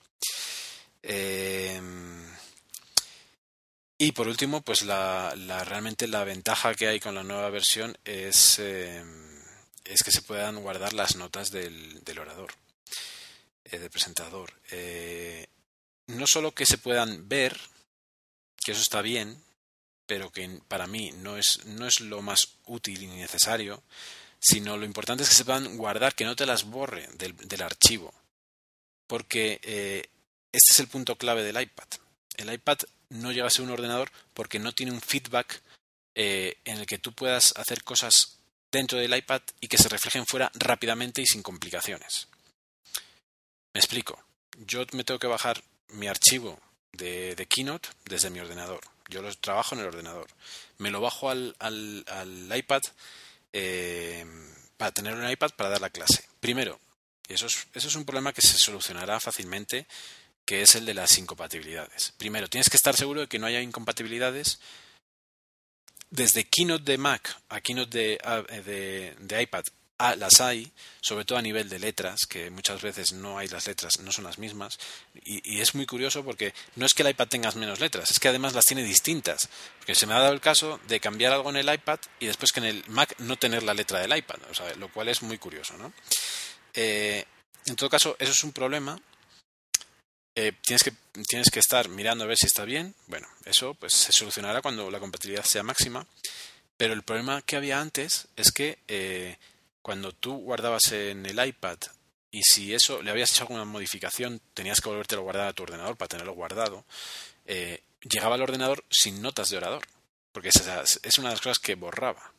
[3.99, 5.35] Y por último, pues la,
[5.67, 10.95] realmente la ventaja que hay con la nueva versión es, es que se puedan guardar
[10.95, 12.55] las notas del orador,
[13.71, 14.55] del presentador
[16.07, 17.59] no solo que se puedan ver,
[18.65, 19.43] que eso está bien,
[20.07, 23.83] pero que para mí no es, no es lo más útil y necesario,
[24.41, 27.63] sino lo importante es que se puedan guardar, que no te las borre del, del
[27.63, 28.13] archivo.
[29.07, 30.09] Porque eh,
[30.53, 31.87] este es el punto clave del iPad.
[32.37, 32.79] El iPad
[33.11, 35.63] no llega a ser un ordenador porque no tiene un feedback
[36.15, 38.39] eh, en el que tú puedas hacer cosas
[38.71, 42.29] dentro del iPad y que se reflejen fuera rápidamente y sin complicaciones.
[43.75, 44.23] Me explico.
[44.59, 46.59] Yo me tengo que bajar mi archivo
[46.93, 48.81] de, de, Keynote desde mi ordenador.
[49.09, 50.29] Yo lo trabajo en el ordenador.
[50.79, 52.83] Me lo bajo al, al, iPad
[53.53, 54.25] eh,
[54.77, 56.25] para tener un iPad para dar la clase.
[56.41, 56.81] Primero,
[57.29, 59.87] eso es, eso es un problema que se solucionará fácilmente,
[60.45, 62.13] que es el de las incompatibilidades.
[62.19, 64.61] Primero, tienes que estar seguro de que no haya incompatibilidades
[66.11, 69.65] desde Keynote de Mac a Keynote de, de, de iPad
[70.17, 74.01] las hay, sobre todo a nivel de letras, que muchas veces no hay las letras,
[74.01, 74.79] no son las mismas.
[75.25, 78.29] Y, es muy curioso porque no es que el iPad tenga menos letras, es que
[78.29, 79.49] además las tiene distintas.
[79.79, 82.53] Porque se me ha dado el caso de cambiar algo en el iPad y después
[82.53, 85.23] que en el Mac no tener la letra del iPad, o sea, lo cual es
[85.23, 85.93] muy curioso, ¿no?
[86.75, 87.25] Eh,
[87.67, 89.01] en todo caso, eso es un problema.
[90.35, 90.93] Eh, tienes, que,
[91.29, 92.95] tienes que estar mirando a ver si está bien.
[93.07, 96.07] Bueno, eso pues se solucionará cuando la compatibilidad sea máxima.
[96.77, 99.37] Pero el problema que había antes es que eh,
[99.83, 101.79] cuando tú guardabas en el iPad
[102.31, 105.65] y si eso le habías hecho alguna modificación, tenías que volverte a guardar a tu
[105.65, 106.87] ordenador para tenerlo guardado,
[107.45, 109.87] eh, llegaba al ordenador sin notas de orador,
[110.33, 112.33] porque es, una de las cosas que borraba.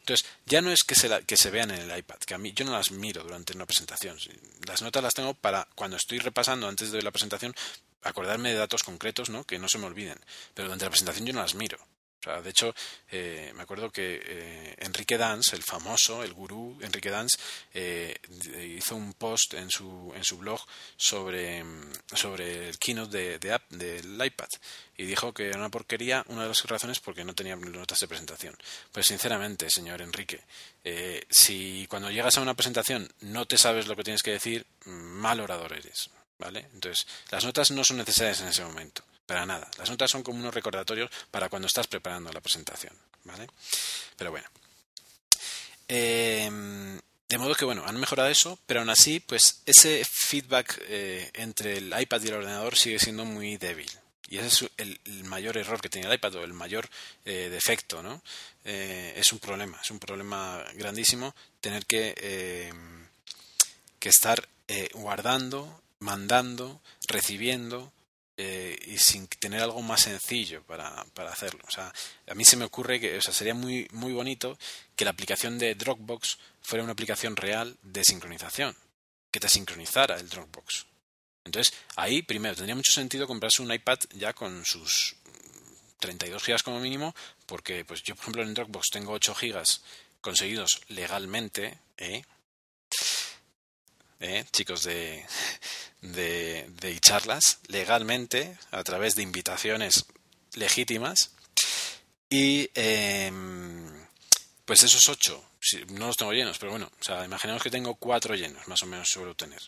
[0.00, 2.52] Entonces, ya no es que se, que se vean en el iPad, que a mí
[2.52, 4.18] yo no las miro durante una presentación.
[4.66, 7.54] Las notas las tengo para cuando estoy repasando antes de la presentación,
[8.02, 9.44] acordarme de datos concretos, ¿no?
[9.44, 10.18] Que no se me olviden.
[10.54, 11.78] Pero durante la presentación yo no las miro
[12.42, 12.72] de hecho,
[13.10, 17.36] eh, me acuerdo que eh, Enrique Dance, el famoso, el gurú Enrique Dance,
[17.74, 18.16] eh,
[18.76, 20.60] hizo un post en su, en su blog
[20.96, 21.64] sobre,
[22.12, 24.46] sobre el keynote de, de app del iPad
[24.96, 28.08] y dijo que era una porquería, una de las razones porque no tenía notas de
[28.08, 28.56] presentación.
[28.92, 30.44] Pues sinceramente, señor Enrique,
[31.28, 35.40] si cuando llegas a una presentación no te sabes lo que tienes que decir, mal
[35.40, 36.10] orador eres.
[36.38, 36.68] ¿Vale?
[36.74, 39.04] Entonces, las notas no son necesarias en ese momento.
[39.26, 39.70] Para nada.
[39.78, 42.92] Las notas son como unos recordatorios para cuando estás preparando la presentación.
[43.24, 43.46] ¿Vale?
[44.16, 44.48] Pero bueno.
[45.88, 51.30] Em, de modo que, bueno, han mejorado eso, pero aún así, pues ese feedback eh,
[51.34, 53.90] entre el iPad y el ordenador sigue siendo muy débil.
[54.28, 56.88] Y ese es el, mayor error que tiene el iPad o el mayor
[57.24, 58.22] eh, defecto, ¿no?
[58.64, 63.06] Eh, es un problema, es un problema grandísimo tener que, em,
[63.98, 64.48] que estar
[64.94, 67.92] guardando, mandando, recibiendo,
[68.44, 71.60] eh, y sin tener algo más sencillo para, para, hacerlo.
[71.68, 71.92] O sea,
[72.26, 74.58] a mí se me ocurre que o sea, sería muy, muy bonito
[74.96, 78.74] que la aplicación de Dropbox fuera una aplicación real de sincronización,
[79.30, 80.86] que te sincronizara el Dropbox.
[81.44, 85.14] Entonces, ahí primero tendría mucho sentido comprarse un iPad ya con sus
[86.00, 87.14] 32 gigas como mínimo,
[87.46, 89.82] porque pues yo, por ejemplo, en Dropbox tengo 8 gigas
[90.20, 92.24] conseguidos legalmente, ¿eh?
[94.24, 94.44] ¿Eh?
[94.52, 95.26] chicos de,
[96.00, 100.06] de, charlas legalmente a través de invitaciones
[100.54, 101.32] legítimas
[102.30, 104.06] y em,
[104.64, 105.44] pues esos ocho
[105.88, 108.86] no los tengo llenos, pero bueno, o sea, imaginemos que tengo cuatro llenos, más o
[108.86, 109.60] menos suelo tener.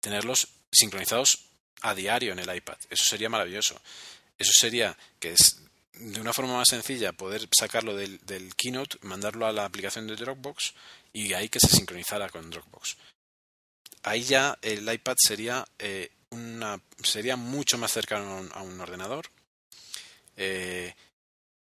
[0.00, 1.46] Tenerlos sincronizados
[1.82, 2.78] a diario en el iPad.
[2.90, 3.80] Eso sería maravilloso.
[4.36, 5.62] Eso sería que es
[5.94, 8.20] de una forma más sencilla poder sacarlo del,
[8.56, 10.74] Keynote, mandarlo a la aplicación de Dropbox
[11.12, 12.96] y ahí que se sincronizara con Dropbox.
[14.02, 19.26] Ahí ya el iPad sería eh, una sería mucho más cercano a un, ordenador.
[20.36, 20.94] Eh,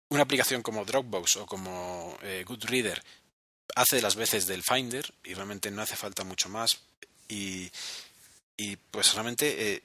[0.09, 3.03] una aplicación como Dropbox o como eh, Goodreader
[3.77, 6.79] hace las veces del Finder y realmente no hace falta mucho más
[7.29, 7.71] y,
[8.57, 9.83] y pues realmente eh,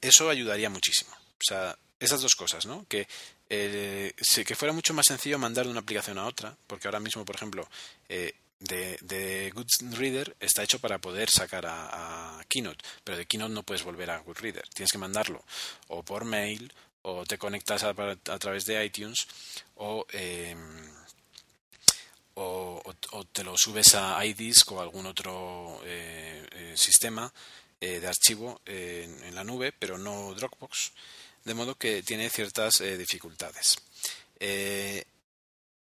[0.00, 1.12] eso ayudaría muchísimo.
[1.12, 2.86] O sea, esas dos cosas, ¿no?
[2.88, 3.06] Que,
[3.48, 7.36] que fuera mucho más sencillo mandar de una aplicación a otra, porque ahora mismo, por
[7.36, 7.68] ejemplo,
[8.08, 13.62] eh, de, de, Goodreader está hecho para poder sacar a, Keynote, pero de Keynote no
[13.62, 14.68] puedes volver a Goodreader.
[14.68, 15.42] Tienes que mandarlo
[15.88, 17.94] o por mail, o te conectas a,
[18.38, 19.26] través de iTunes,
[19.76, 20.54] o, eh,
[22.34, 27.32] o, o, te lo subes a iDisk o algún otro eh, eh, sistema
[27.80, 30.92] de archivo en, la nube, pero no Dropbox,
[31.44, 33.78] de modo que tiene ciertas dificultades.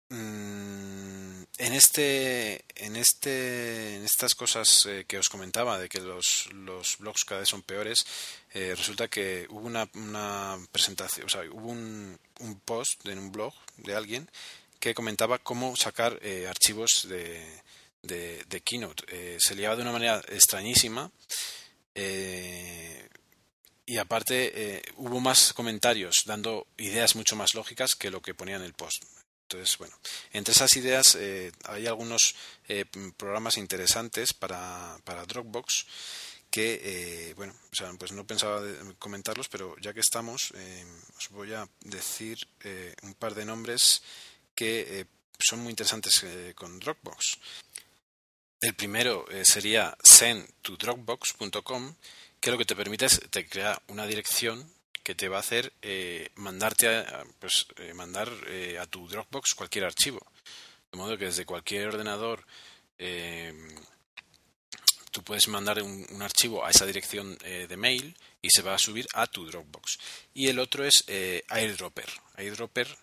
[0.09, 6.97] Mm, en este en este en estas cosas que os comentaba de que los, los
[6.99, 8.07] blogs cada vez son peores
[8.55, 13.53] resulta que hubo una, una presentación o sea hubo un, un post en un blog
[13.77, 14.29] de alguien
[14.81, 17.45] que comentaba cómo sacar eh, archivos de,
[18.03, 19.05] de, Keynote.
[19.09, 21.11] Eh, se liaba de una manera extrañísima
[21.95, 23.09] eh,
[23.85, 28.63] y aparte hubo más comentarios dando ideas mucho más lógicas que lo que ponía en
[28.63, 29.05] el post.
[29.51, 29.97] Entonces, bueno,
[30.33, 31.19] entre esas ideas
[31.65, 32.37] hay algunos
[33.17, 35.87] programas interesantes para, para Dropbox
[36.51, 38.63] que, bueno, o sea, pues no pensaba
[38.99, 40.53] comentarlos, pero ya que estamos,
[41.19, 42.39] os voy a decir
[43.03, 44.03] un par de nombres
[44.61, 45.07] que eh,
[45.39, 47.39] son muy interesantes eh, con Dropbox.
[48.61, 51.95] El primero eh, sería send to dropbox.com,
[52.39, 54.71] que lo que te permite es te crea una dirección
[55.11, 55.73] que te va a hacer
[56.37, 58.29] mandarte a, pues, mandar
[58.81, 60.21] a tu Dropbox cualquier archivo.
[60.93, 62.45] De modo que desde cualquier ordenador
[65.11, 69.07] tú puedes mandar un, archivo a esa dirección de mail y se va a subir
[69.15, 69.99] a tu Dropbox.
[70.33, 71.05] Y el otro es
[71.49, 72.09] AirDropper.
[72.37, 72.97] AirDropper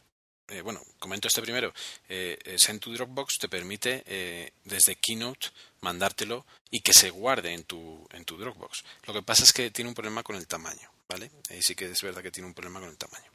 [0.50, 1.74] eh, bueno, comento este primero,
[2.08, 5.50] eh, eh, Send to Dropbox te permite eh, desde Keynote
[5.82, 8.86] mandártelo y que se guarde en tu, en tu Dropbox.
[9.06, 11.32] Lo que pasa es que tiene un problema con el tamaño, ¿vale?
[11.50, 13.32] Ahí sí que es verdad que tiene un problema con el tamaño.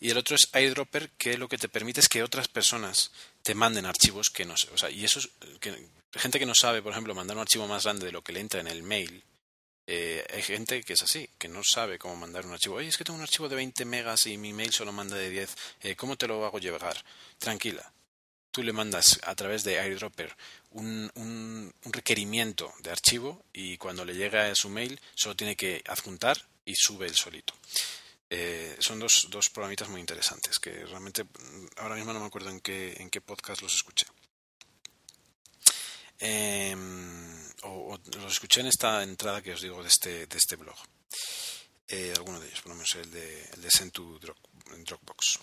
[0.00, 3.12] Y el otro es iDropper, que lo que te permite es que otras personas
[3.42, 6.54] te manden archivos que no sé, o sea, y eso es, que, gente que no
[6.54, 8.82] sabe, por ejemplo, mandar un archivo más grande de lo que le entra en el
[8.82, 9.22] mail,
[9.86, 12.76] eh, hay gente que es así, que no sabe cómo mandar un archivo.
[12.76, 15.28] Oye, es que tengo un archivo de 20 megas y mi mail solo manda de
[15.28, 15.56] 10.
[15.82, 17.04] Eh, ¿Cómo te lo hago llegar?
[17.38, 17.92] Tranquila.
[18.50, 20.34] Tú le mandas a través de AirDropper
[20.70, 25.82] un, un, requerimiento de archivo y cuando le llega a su mail solo tiene que
[25.86, 27.54] adjuntar y sube el solito.
[28.30, 32.50] Eh, son dos, dos programitas muy interesantes que realmente mm, ahora mismo no me acuerdo
[32.50, 34.06] en qué, en qué podcast los escuché.
[36.18, 36.74] Eh,
[37.64, 40.76] o, los escuché en esta entrada que os digo de este, de este blog.
[41.88, 45.38] Eh, alguno de ellos, por lo menos el de, el de Send to Dropbox.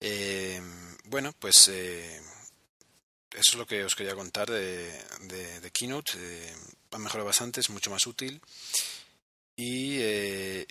[0.00, 0.60] Eh,
[1.04, 2.20] bueno, pues eh,
[3.30, 4.92] eso es lo que os quería contar de,
[5.60, 6.12] de, Keynote.
[6.90, 8.40] ha mejorado bastante, es mucho más útil.
[9.62, 9.98] Y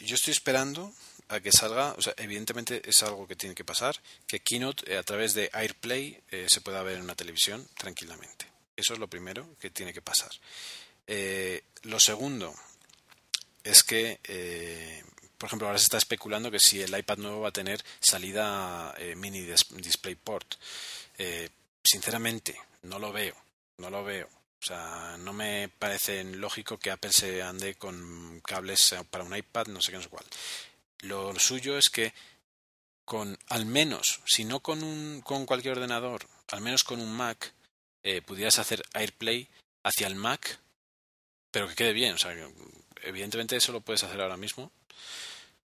[0.05, 0.91] yo estoy esperando
[1.27, 5.03] a que salga, o sea, evidentemente es algo que tiene que pasar, que Keynote a
[5.03, 8.47] través de AirPlay se pueda ver en una televisión tranquilamente.
[8.79, 10.31] Eso es lo primero que tiene que pasar.
[11.05, 12.53] Eh, lo segundo
[13.63, 15.03] es que, eh,
[15.37, 18.93] por ejemplo, ahora se está especulando que si el iPad nuevo va a tener salida
[18.97, 20.55] eh, mini DisplayPort.
[21.83, 23.35] sinceramente, no lo veo,
[23.79, 24.29] no lo veo.
[24.61, 29.67] O sea, no me parece lógico que Apple se ande con cables para un iPad,
[29.67, 30.25] no sé qué, no sé cuál.
[31.01, 32.13] Lo suyo es que
[33.05, 37.53] con, al menos, si no con, un, con cualquier ordenador, al menos con un Mac,
[38.03, 39.47] eh, pudieras hacer AirPlay
[39.83, 40.59] hacia el Mac,
[41.51, 42.15] pero que quede bien.
[42.15, 42.35] O sea,
[43.01, 44.71] evidentemente eso lo puedes hacer ahora mismo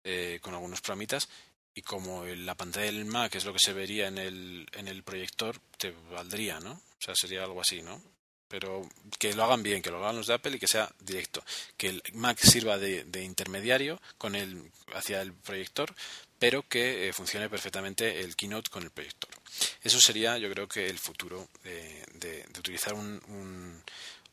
[0.03, 1.27] eh, con algunos programitas
[1.75, 5.03] y como la pantalla del Mac es lo que se vería en el, en el
[5.03, 6.73] proyector, te valdría, ¿no?
[6.73, 8.01] O sea, sería algo así, ¿no?
[8.53, 8.87] Pero
[9.17, 11.43] que lo hagan bien, que lo hagan los de Apple y que sea directo.
[11.75, 15.91] Que el Mac sirva de, intermediario con el, hacia el proyector,
[16.37, 19.31] pero que eh, funcione perfectamente el Keynote con el proyector.
[19.81, 23.81] Eso sería, yo creo que el futuro de, utilizar un,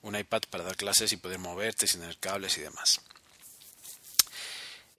[0.03, 3.01] iPad para dar clases y poder moverte sin tener cables y demás.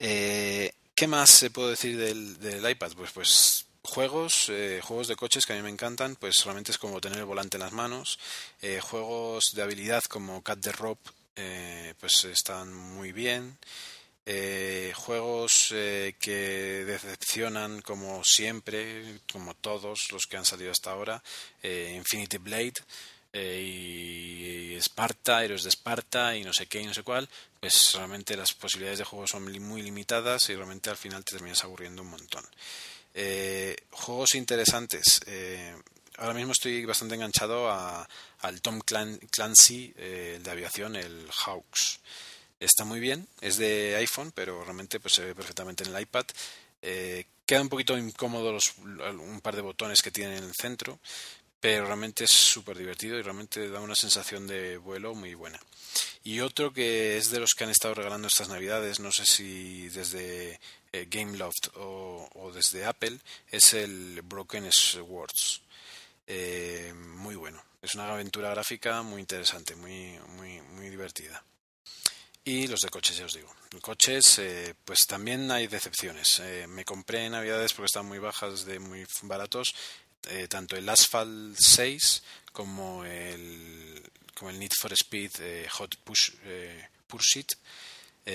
[0.00, 2.90] Eh, ¿Qué más se puede decir del, iPad?
[2.96, 6.98] Pues, pues juegos, juegos de coches que a mí me encantan, pues realmente es como
[6.98, 8.18] tener el volante en las manos.
[8.80, 11.10] juegos de habilidad como Cat the Rope,
[12.00, 13.58] pues están muy bien.
[14.94, 21.22] juegos que decepcionan como siempre, como todos los que han salido hasta ahora,
[21.62, 22.80] Infinity Blade,
[23.34, 27.28] y Esparta, Héroes de Esparta y no sé qué y no sé cuál,
[27.60, 31.62] pues realmente las posibilidades de juego son muy limitadas y realmente al final te terminas
[31.64, 32.44] aburriendo un montón.
[33.14, 35.20] Eh, juegos interesantes.
[35.26, 35.74] Eh,
[36.18, 38.08] ahora mismo estoy bastante enganchado a,
[38.40, 42.00] al Tom Clancy, eh, de aviación, el Hawks.
[42.60, 46.26] Está muy bien, es de iPhone, pero realmente pues, se ve perfectamente en el iPad.
[47.44, 51.00] queda un poquito incómodo los, un par de botones que tiene en el centro,
[51.62, 55.60] pero realmente es súper divertido y realmente da una sensación de vuelo muy buena.
[56.24, 59.88] Y otro que es de los que han estado regalando estas navidades, no sé si
[59.90, 60.58] desde
[60.90, 63.16] eh, Gameloft o, desde Apple,
[63.48, 65.62] es el Broken Swords.
[66.26, 67.62] Eh, muy bueno.
[67.80, 71.44] Es una aventura gráfica muy interesante, muy, muy, muy divertida.
[72.44, 73.54] Y los de coches, ya os digo.
[73.80, 76.42] Coches, eh, pues también hay decepciones.
[76.66, 79.72] me compré en Navidades porque están muy bajas, de muy baratos,
[80.28, 84.02] eh, tanto el Asphalt 6 como el,
[84.34, 87.52] como el Need for Speed eh, Hot Push, eh, Pursuit,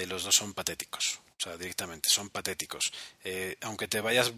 [0.08, 1.20] los dos son patéticos.
[1.38, 2.92] O sea, directamente, son patéticos.
[3.62, 4.34] aunque te vayas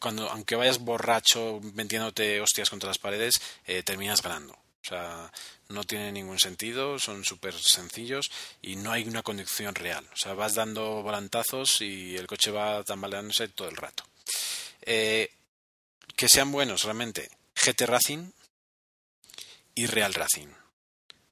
[0.00, 3.40] cuando aunque vayas borracho metiéndote hostias contra las paredes,
[3.84, 4.54] terminas ganando.
[4.54, 5.32] O sea,
[5.68, 8.30] no tiene ningún sentido, son súper sencillos
[8.62, 10.06] y no hay una conducción real.
[10.12, 14.04] O sea, vas dando volantazos y el coche va tambaleándose todo el rato.
[14.82, 15.28] Eh,
[16.14, 18.30] que sean buenos realmente GT Racing
[19.74, 20.48] y Real Racing.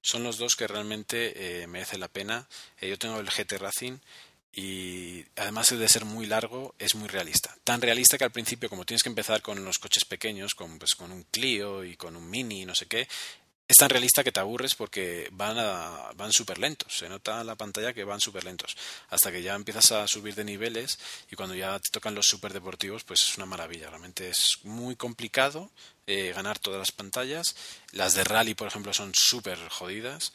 [0.02, 2.46] Son los dos que realmente eh, merecen la pena.
[2.78, 3.98] Eh, yo tengo el GT Racing
[4.52, 7.56] y además de ser muy largo, es muy realista.
[7.64, 10.94] Tan realista que al principio, como tienes que empezar con los coches pequeños, con, pues,
[10.94, 13.08] con un Clio y con un Mini y no sé qué,
[13.66, 15.56] es tan realista que te aburres porque van,
[16.16, 16.94] van súper lentos.
[16.94, 18.76] Se nota en la pantalla que van súper lentos.
[19.08, 20.98] Hasta que ya empiezas a subir de niveles
[21.30, 23.88] y cuando ya te tocan los super deportivos, pues es una maravilla.
[23.88, 25.70] Realmente es muy complicado
[26.06, 27.56] eh, ganar todas las pantallas.
[27.92, 30.32] Las de rally, por ejemplo, son súper jodidas.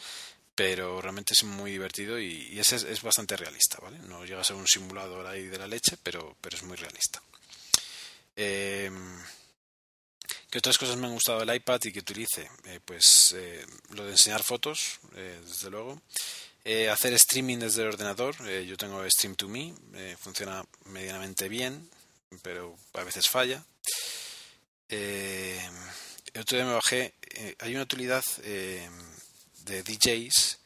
[0.56, 3.98] Pero realmente es muy divertido y, es, bastante realista, ¿vale?
[4.00, 7.22] No llega a ser un simulador ahí de la leche, pero, es muy realista.
[8.36, 8.92] Eh,
[10.50, 12.50] ¿Qué otras cosas me han gustado del iPad y que utilice?
[12.66, 16.02] Eh, pues eh, lo de enseñar fotos, eh, desde luego.
[16.91, 18.36] hacer streaming desde el ordenador.
[18.66, 19.76] yo tengo Stream to Me,
[20.18, 21.88] funciona medianamente bien,
[22.41, 23.64] pero a veces falla.
[26.39, 27.14] otro día me bajé.
[27.60, 30.58] hay una utilidad de DJs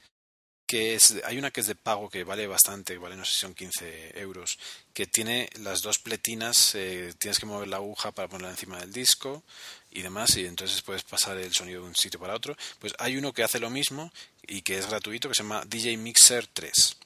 [0.65, 3.39] que es, hay una que es de pago que vale bastante, vale no sé si
[3.39, 4.57] son 15 euros,
[4.93, 8.93] que tiene las dos pletinas, eh, tienes que mover la aguja para ponerla encima del
[8.93, 9.43] disco
[9.91, 12.55] y demás, y entonces puedes pasar el sonido de un sitio para otro.
[12.79, 14.11] Pues hay uno que hace lo mismo
[14.47, 16.97] y que es gratuito, que se llama DJ Mixer 3.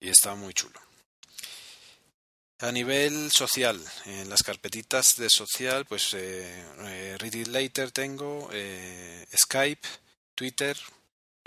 [0.00, 0.80] Y está muy chulo.
[2.60, 8.50] A nivel social, en las carpetitas de social, pues eh, eh Read It Later tengo,
[8.52, 9.86] eh, Skype,
[10.34, 10.76] Twitter,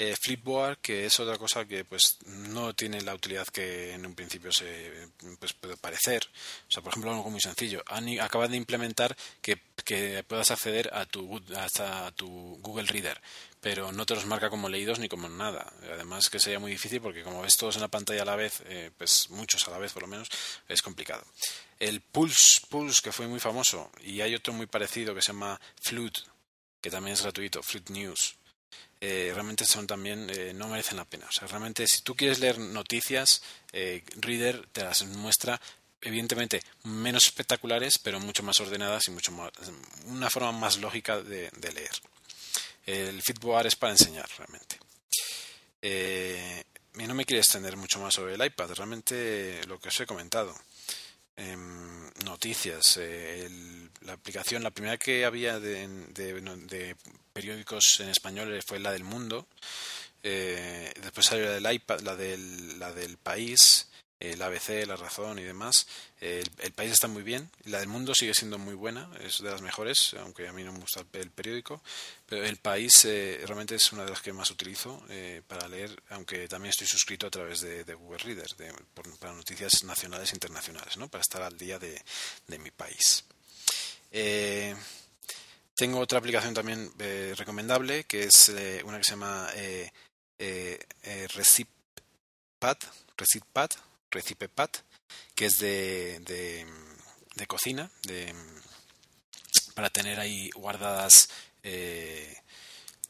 [0.02, 4.16] eh, Flipboard, que es otra cosa que pues no tiene la utilidad que en un
[4.16, 6.24] principio se pues, puede parecer.
[6.68, 7.84] O sea, por ejemplo, algo muy sencillo.
[8.20, 9.62] acaban de implementar que,
[10.28, 13.22] puedas acceder a tu, hasta a tu Google Reader,
[13.60, 15.72] pero no te los marca como leídos ni como nada.
[15.94, 18.64] Además que sería muy difícil porque como ves todos en la pantalla a la vez,
[18.66, 20.30] eh, pues muchos a la vez por lo menos,
[20.68, 21.24] es complicado.
[21.80, 25.60] El Pulse, Pulse, que fue muy famoso, y hay otro muy parecido que se llama
[25.82, 26.14] Flood,
[26.80, 28.36] que también es gratuito, Flood News
[29.04, 31.26] eh, realmente son también eh, no merecen la pena.
[31.28, 33.42] O sea, realmente si tú quieres leer noticias,
[33.74, 35.60] eh, Reader te las muestra
[36.02, 39.52] evidentemente menos espectaculares, pero mucho más ordenadas y mucho más
[40.06, 41.92] una forma más lógica de, leer.
[42.86, 44.78] El Fitboard es para enseñar realmente.
[46.94, 50.56] no me quiero extender mucho más sobre el iPad, realmente lo que os he comentado.
[51.36, 53.00] Em, noticias,
[54.02, 56.96] la aplicación, la primera que había de, de,
[57.32, 59.48] periódicos en español fue la del Mundo,
[60.24, 63.88] eh, después salió la del iPad, la del, la del País,
[64.22, 65.88] el ABC, La Razón y demás.
[66.20, 69.62] El, país está muy bien, la del mundo sigue siendo muy buena, es de las
[69.62, 71.82] mejores, aunque a mí no me gusta el, periódico,
[72.28, 76.04] pero el país eh, realmente es una de las que más utilizo eh, para leer,
[76.10, 78.48] aunque también estoy suscrito a través de, Google Reader,
[79.20, 81.10] para noticias nacionales e internacionales, ¿no?
[81.10, 82.00] para estar al día de,
[82.60, 83.26] mi país.
[84.12, 84.76] Eh,
[85.82, 86.92] tengo otra aplicación también
[87.36, 88.50] recomendable, que es
[88.86, 89.48] una que se llama
[91.34, 92.78] RecipPad,
[93.18, 93.70] RecipPad,
[94.12, 94.70] RecipePad,
[95.34, 96.20] que es de,
[97.36, 98.32] de cocina, de,
[99.74, 101.30] para tener ahí guardadas
[101.64, 102.38] eh,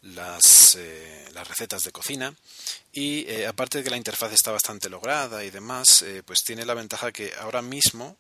[0.02, 2.34] las, eh, las, recetas de cocina.
[2.94, 6.74] Y eh, aparte de que la interfaz está bastante lograda y demás, pues tiene la
[6.74, 8.16] ventaja que ahora mismo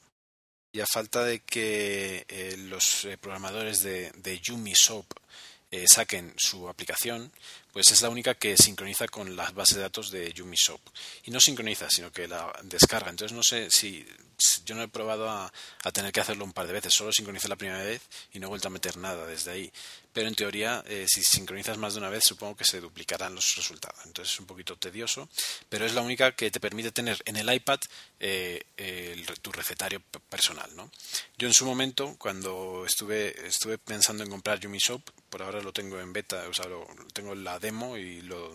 [0.71, 2.25] y a falta de que
[2.69, 5.20] los programadores de, de Yumi Soap
[5.87, 7.31] saquen su aplicación,
[7.71, 10.81] pues es la única que sincroniza con las bases de datos de Yumi Soap.
[11.23, 13.09] Y no sincroniza, sino que la descarga.
[13.09, 14.05] Entonces no sé si
[14.65, 15.51] yo no he probado a,
[15.93, 18.01] tener que hacerlo un par de veces, solo sincronicé la primera vez
[18.33, 19.71] y no he vuelto a meter nada desde ahí.
[20.13, 23.55] Pero en teoría, eh, si sincronizas más de una vez, supongo que se duplicarán los
[23.55, 23.99] resultados.
[24.05, 25.29] Entonces es un poquito tedioso,
[25.69, 27.79] pero es la única que te permite tener en el iPad
[28.19, 28.65] eh,
[29.41, 30.69] tu recetario personal.
[30.75, 30.91] ¿no?
[31.37, 35.73] Yo en su momento, cuando estuve, estuve pensando en comprar Yumi Soap, por ahora lo
[35.73, 38.53] tengo en beta, o sea, lo, tengo en la demo y lo,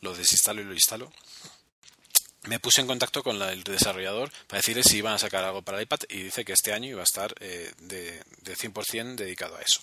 [0.00, 1.12] lo desinstalo y lo instalo
[2.44, 5.78] me puse en contacto con el desarrollador para decirle si iban a sacar algo para
[5.78, 9.56] el iPad y dice que este año iba a estar eh, de, de 100% dedicado
[9.56, 9.82] a eso.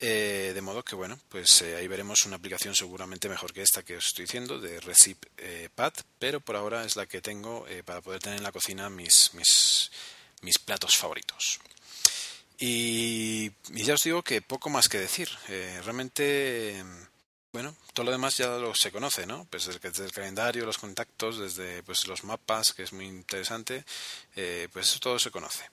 [0.00, 3.84] Eh, de modo que, bueno, pues eh, ahí veremos una aplicación seguramente mejor que esta
[3.84, 5.24] que os estoy diciendo de Recip
[5.74, 9.30] Pad, pero por ahora es la que tengo para poder tener en la cocina mis,
[9.34, 9.92] mis,
[10.42, 11.60] mis platos favoritos.
[12.66, 15.28] Y, y, ya os digo que poco más que decir.
[15.48, 16.82] realmente
[17.54, 19.46] bueno, todo lo demás ya lo se conoce, ¿no?
[19.48, 23.84] Pues desde el calendario, los contactos, desde pues los mapas, que es muy interesante,
[24.34, 25.70] eh, pues eso todo se conoce.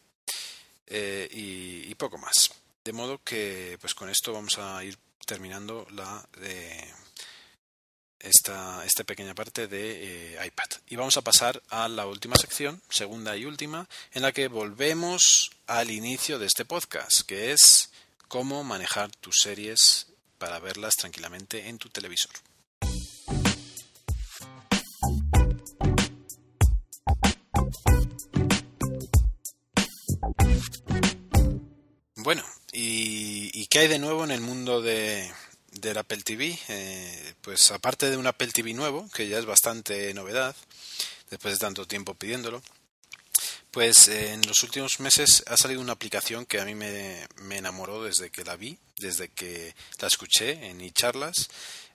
[0.86, 2.52] Eh, y, poco más.
[2.86, 6.94] De modo que, pues con esto vamos a ir terminando la eh,
[8.24, 10.68] esta, pequeña parte de iPad.
[10.88, 15.52] Y vamos a pasar a la última sección, segunda y última, en la que volvemos
[15.68, 17.92] al inicio de este podcast, que es
[18.28, 20.08] cómo manejar tus series
[20.38, 22.32] para verlas tranquilamente en tu televisor.
[32.24, 35.32] Bueno, ¿y, qué hay de nuevo en el mundo de,
[35.82, 36.58] del Apple TV?
[36.70, 40.56] Eh, pues aparte de un Apple TV nuevo, que ya es bastante novedad,
[41.30, 42.62] después de tanto tiempo pidiéndolo,
[43.72, 48.04] pues eh, en los últimos meses ha salido una aplicación que a mí me, enamoró
[48.04, 51.50] desde que la vi, desde que la escuché en iCharlas,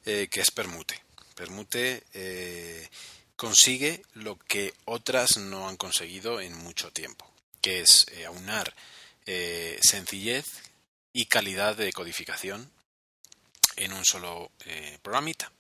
[0.07, 1.03] eh, que es Permute.
[1.35, 2.89] Permute eh,
[3.37, 7.31] consigue lo que otras no han conseguido en mucho tiempo,
[7.61, 8.75] que es aunar
[9.83, 10.47] sencillez
[11.13, 12.71] y calidad de codificación
[13.77, 14.51] en un solo
[15.03, 15.51] programita.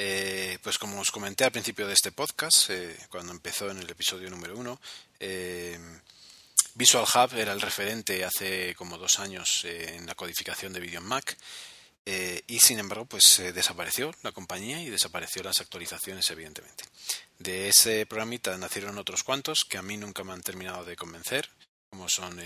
[0.00, 3.90] Eh, pues como os comenté al principio de este podcast, eh, cuando empezó en el
[3.90, 4.80] episodio número uno,
[5.18, 5.76] eh,
[6.74, 11.06] Visual Hub era el referente hace como dos años en la codificación de vídeo en
[11.06, 11.36] Mac.
[12.46, 16.84] y sin embargo, pues desapareció la compañía y desapareció las actualizaciones, evidentemente.
[17.38, 21.50] De ese programita nacieron otros cuantos que a mí nunca me han terminado de convencer,
[21.90, 22.40] como son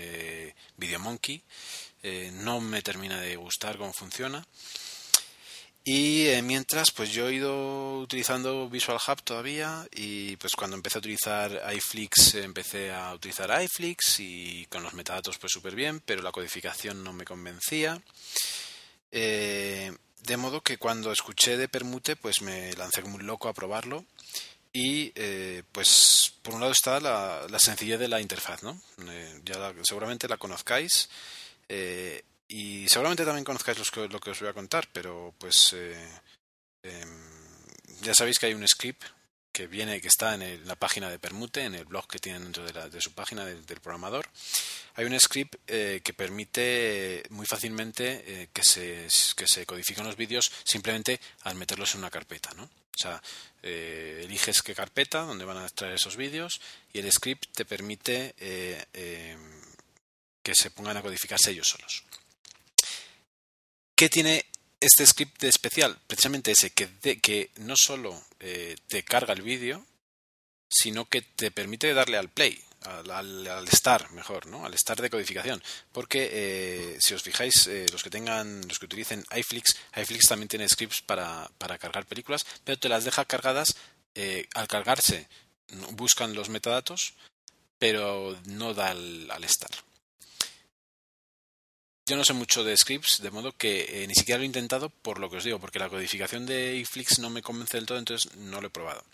[0.77, 1.43] VideoMonkey.
[2.03, 4.45] No me termina de gustar cómo funciona.
[5.85, 10.97] Y eh, mientras, pues yo he ido utilizando Visual Hub todavía y pues cuando empecé
[10.97, 16.21] a utilizar iFlix empecé a utilizar iFlix y con los metadatos pues súper bien, pero
[16.21, 18.01] la codificación no me convencía.
[19.11, 19.91] Eh,
[20.21, 24.05] de modo que cuando escuché de Permute pues me lancé como un loco a probarlo
[24.71, 28.81] y eh, pues por un lado está la, sencillez de la interfaz, ¿no?
[29.43, 31.09] ya seguramente la conozcáis.
[32.55, 36.07] Y seguramente también conozcáis lo que os voy a contar, pero pues eh,
[36.83, 37.19] em,
[38.01, 39.03] ya sabéis que hay un script
[39.51, 42.63] que viene, que está en la página de Permute, en el blog que tienen dentro
[42.63, 44.27] de, su página del, programador.
[44.93, 50.15] Hay un script eh, que permite muy fácilmente eh, que, se, que se codifiquen los
[50.15, 52.63] vídeos simplemente al meterlos en una carpeta, ¿no?
[52.65, 53.19] O sea,
[53.63, 56.61] eliges qué carpeta donde van a extraer esos vídeos
[56.91, 58.35] y el script te permite
[58.93, 59.62] em,
[60.43, 62.03] que se pongan a codificarse ellos solos.
[63.95, 64.45] ¿Qué tiene
[64.79, 65.97] este script especial?
[66.07, 69.85] Precisamente ese, que, no solo eh, te carga el vídeo,
[70.69, 73.09] sino que te permite darle al play, al,
[73.47, 74.65] al, start, mejor, ¿no?
[74.65, 75.63] Al start de codificación.
[75.93, 80.49] Porque eh, si os fijáis, eh, los que tengan, los que utilicen iFlix, iFlix también
[80.49, 83.75] tiene scripts para, para cargar películas, pero te las deja cargadas
[84.53, 85.27] al cargarse.
[85.91, 87.13] Buscan los metadatos,
[87.79, 89.92] pero no da al, al start.
[92.05, 94.89] Yo no sé mucho de scripts, de modo que eh, ni siquiera lo he intentado
[94.89, 97.97] por lo que os digo, porque la codificación de iFlix no me convence del todo,
[97.97, 99.05] entonces no lo he probado.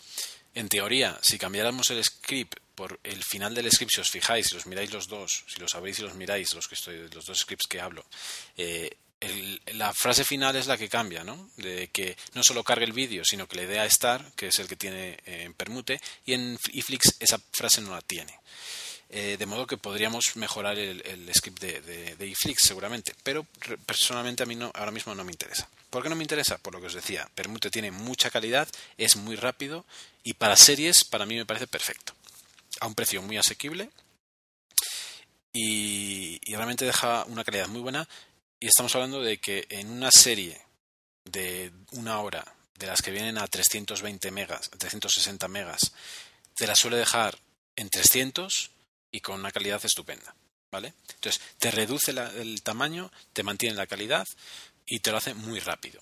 [0.54, 4.56] En teoría, si cambiáramos el script por el final del script, si os fijáis, si
[4.56, 7.38] los miráis los dos, si lo sabéis y los miráis, los, que estoy, los dos
[7.38, 8.04] scripts que hablo,
[8.56, 8.96] eh,
[9.74, 11.50] la frase final es la que cambia, ¿no?
[11.56, 14.58] De que no solo cargue el vídeo, sino que le dé a estar, que es
[14.58, 18.40] el que tiene eh, en permute, y en iFlix esa frase no la tiene.
[19.10, 23.44] De modo que podríamos mejorar el, script de, de, seguramente, pero
[23.84, 25.68] personalmente a mí no, ahora mismo no me interesa.
[25.90, 26.58] ¿Por qué no me interesa?
[26.58, 29.84] Por lo que os decía, Permute tiene mucha calidad, es muy rápido
[30.22, 32.14] y para series para mí me parece perfecto.
[32.80, 33.90] A un precio muy asequible
[35.52, 38.08] y, realmente deja una calidad muy buena.
[38.58, 40.60] Y estamos hablando de que en una serie
[41.24, 42.44] de una hora,
[42.78, 45.92] de las que vienen a 320 megas, 360 megas,
[46.54, 47.38] te la suele dejar
[47.76, 48.70] en 300
[49.10, 50.34] y con una calidad estupenda.
[50.70, 50.94] ¿Vale?
[51.14, 54.24] Entonces, te reduce el tamaño, te mantiene la calidad
[54.86, 56.00] y te lo hace muy rápido.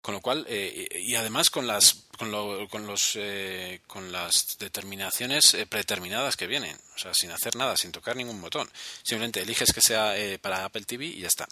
[0.00, 2.30] Con lo cual, eh, y además con las, con,
[2.68, 7.76] con, los, eh, con las determinaciones eh, predeterminadas que vienen, o sea, sin hacer nada,
[7.76, 8.70] sin tocar ningún botón.
[9.02, 11.46] Simplemente eliges que sea para Apple TV y ya está.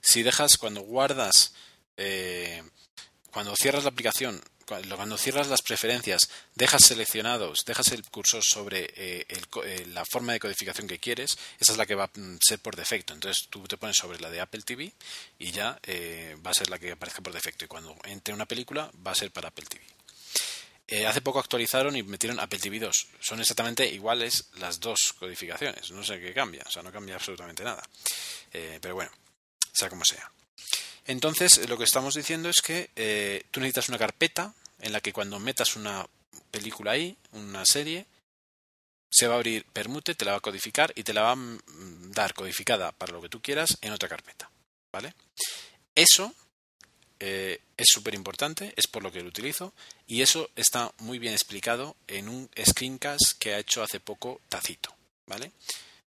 [0.00, 1.52] Si dejas, cuando guardas,
[3.30, 9.26] cuando cierras la aplicación, cuando cierras las preferencias, dejas seleccionados, dejas el cursor sobre eh,
[9.28, 12.10] eh, la forma de codificación que quieres, esa es la que va a
[12.40, 13.12] ser por defecto.
[13.12, 14.92] Entonces tú te pones sobre la de Apple TV
[15.38, 17.64] y ya eh, va a ser la que aparezca por defecto.
[17.64, 21.06] Y cuando entre una película va a ser para Apple TV.
[21.06, 23.06] hace poco actualizaron y metieron Apple TV 2.
[23.20, 25.90] Son exactamente iguales las dos codificaciones.
[25.90, 27.82] No sé qué cambia, o sea, no cambia absolutamente nada.
[28.52, 29.10] pero bueno,
[29.72, 30.30] sea como sea.
[31.10, 35.12] Entonces, lo que estamos diciendo es que eh, tú necesitas una carpeta en la que
[35.12, 36.06] cuando metas una
[36.50, 38.06] película ahí, una serie,
[39.10, 41.58] se va a abrir Permute, te la va a codificar y te la va a
[42.14, 44.50] dar codificada para lo que tú quieras en otra carpeta.
[44.92, 45.14] ¿Vale?
[45.94, 46.32] Eso
[47.18, 49.72] eh, es súper importante, es por lo que lo utilizo
[50.06, 54.94] y eso está muy bien explicado en un screencast que ha hecho hace poco Tacito.
[55.26, 55.52] ¿Vale?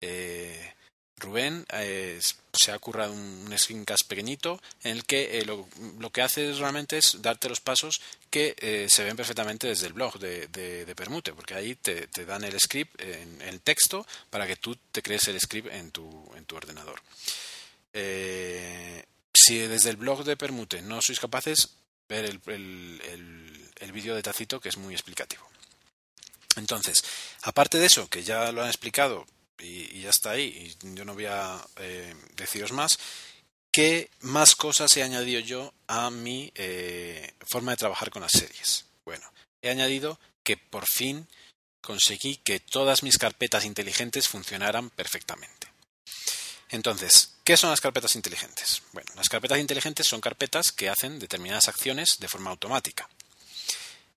[0.01, 0.75] Eh,
[1.19, 2.21] Rubén eh,
[2.53, 5.69] se ha currado un, screencast pequeñito en el que eh, lo,
[6.11, 8.01] que hace realmente es darte los pasos
[8.31, 12.59] que eh, se ven perfectamente desde el blog de, Permute, porque ahí te, dan el
[12.59, 16.57] script en el texto para que tú te crees el script en tu, en tu
[16.57, 17.01] ordenador.
[17.93, 21.69] si desde el blog de Permute no sois capaces,
[22.09, 25.49] ver el, el, el vídeo de Tacito que es muy explicativo.
[26.57, 27.05] Entonces,
[27.43, 29.27] aparte de eso, que ya lo han explicado
[29.59, 32.99] y, ya está ahí, y yo no voy a eh, deciros más,
[33.73, 38.87] ¿qué más cosas he añadido yo a mi eh, forma de trabajar con las series?
[39.05, 39.31] Bueno,
[39.63, 41.29] he añadido que por fin
[41.81, 45.69] conseguí que todas mis carpetas inteligentes funcionaran perfectamente.
[46.71, 48.83] Entonces, ¿qué son las carpetas inteligentes?
[48.93, 53.09] Bueno, las carpetas inteligentes son carpetas que hacen determinadas acciones de forma automática.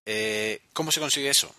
[0.05, 1.53] Eh, ¿Cómo se consigue eso?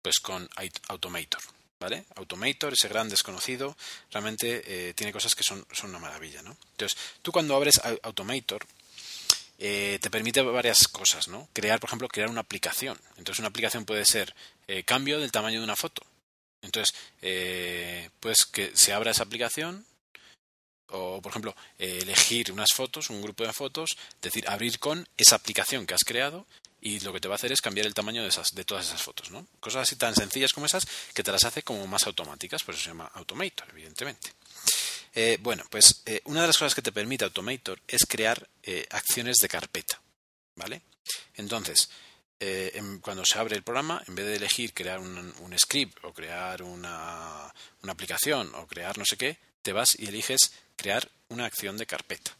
[0.00, 0.48] Pues con
[0.88, 1.42] Automator.
[1.80, 2.04] ¿Vale?
[2.16, 3.76] Automator, ese gran desconocido,
[4.10, 6.56] realmente eh, tiene cosas que son, son, una maravilla, ¿no?
[6.72, 8.66] Entonces, tú cuando abres Automator,
[9.58, 11.48] eh, te permite varias cosas, ¿no?
[11.52, 12.98] Crear, por ejemplo, crear una aplicación.
[13.16, 14.34] Entonces, una aplicación puede ser
[14.66, 16.02] eh, cambio del tamaño de una foto.
[16.62, 16.94] Entonces,
[18.18, 19.86] pues que se abra esa aplicación,
[20.88, 25.86] o por ejemplo elegir unas fotos, un grupo de fotos, decir abrir con esa aplicación
[25.86, 26.46] que has creado
[26.80, 28.86] y lo que te va a hacer es cambiar el tamaño de, esas, de todas
[28.86, 29.46] esas fotos, ¿no?
[29.60, 32.84] Cosas así tan sencillas como esas que te las hace como más automáticas, por eso
[32.84, 34.30] se llama Automator, evidentemente.
[35.14, 38.86] Eh, bueno, pues eh, una de las cosas que te permite Automator es crear eh,
[38.90, 40.00] acciones de carpeta,
[40.54, 40.82] ¿vale?
[41.34, 41.88] Entonces,
[43.00, 47.52] cuando se abre el programa, en vez de elegir crear un, script o crear una,
[47.82, 51.86] una, aplicación o crear no sé qué, te vas y eliges crear una acción de
[51.86, 52.36] carpeta.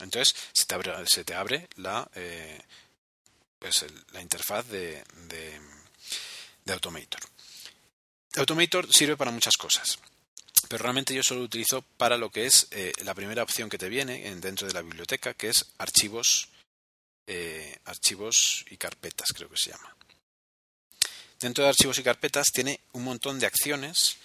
[0.00, 2.08] Entonces, se te abre, se te abre la
[3.60, 7.20] pues la interfaz de, de, Automator.
[8.36, 9.98] Automator sirve para muchas cosas,
[10.68, 13.76] pero realmente yo solo lo utilizo para lo que es eh, la primera opción que
[13.76, 16.48] te viene dentro de la biblioteca, que es archivos,
[17.26, 19.96] eh, archivos y carpetas, creo que se llama.
[21.40, 24.16] Dentro de archivos y carpetas tiene un montón de acciones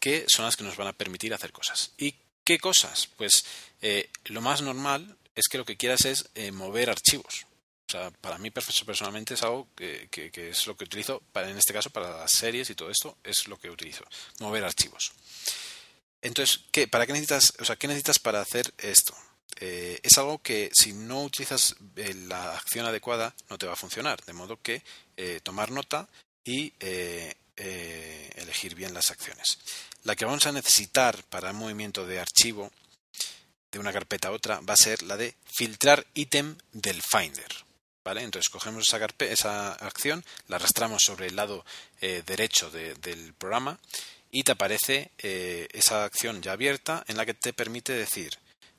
[0.00, 1.92] que son las que nos van a permitir hacer cosas.
[1.98, 2.14] ¿Y
[2.44, 3.08] qué cosas?
[3.18, 3.44] Pues
[3.82, 7.44] eh, lo más normal es que lo que quieras es mover archivos.
[7.90, 11.90] O sea, para mí personalmente es algo que, es lo que utilizo, en este caso
[11.90, 14.04] para las series y todo esto, es lo que utilizo,
[14.38, 15.10] mover archivos.
[16.22, 19.12] Entonces, ¿qué, ¿para qué necesitas, o sea, qué necesitas para hacer esto?
[19.56, 23.76] Eh, es algo que si no utilizas eh, la acción adecuada no te va a
[23.76, 24.84] funcionar, de modo que
[25.16, 26.08] eh, tomar nota
[26.44, 26.72] y
[28.36, 29.58] elegir bien las acciones.
[30.04, 32.70] La que vamos a necesitar para el movimiento de archivo
[33.72, 37.69] de una carpeta a otra va a ser la de filtrar ítem del Finder.
[38.04, 41.64] Entonces cogemos esa, esa acción, la arrastramos sobre el lado
[42.00, 43.78] eh, derecho del programa
[44.30, 48.38] y te aparece eh, esa acción ya abierta en la que te permite decir,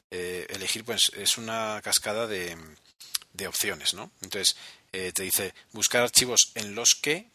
[0.09, 2.57] eh, elegir, pues es una cascada de,
[3.33, 4.11] de opciones, ¿no?
[4.21, 4.55] Entonces
[4.91, 7.31] te dice buscar archivos en los que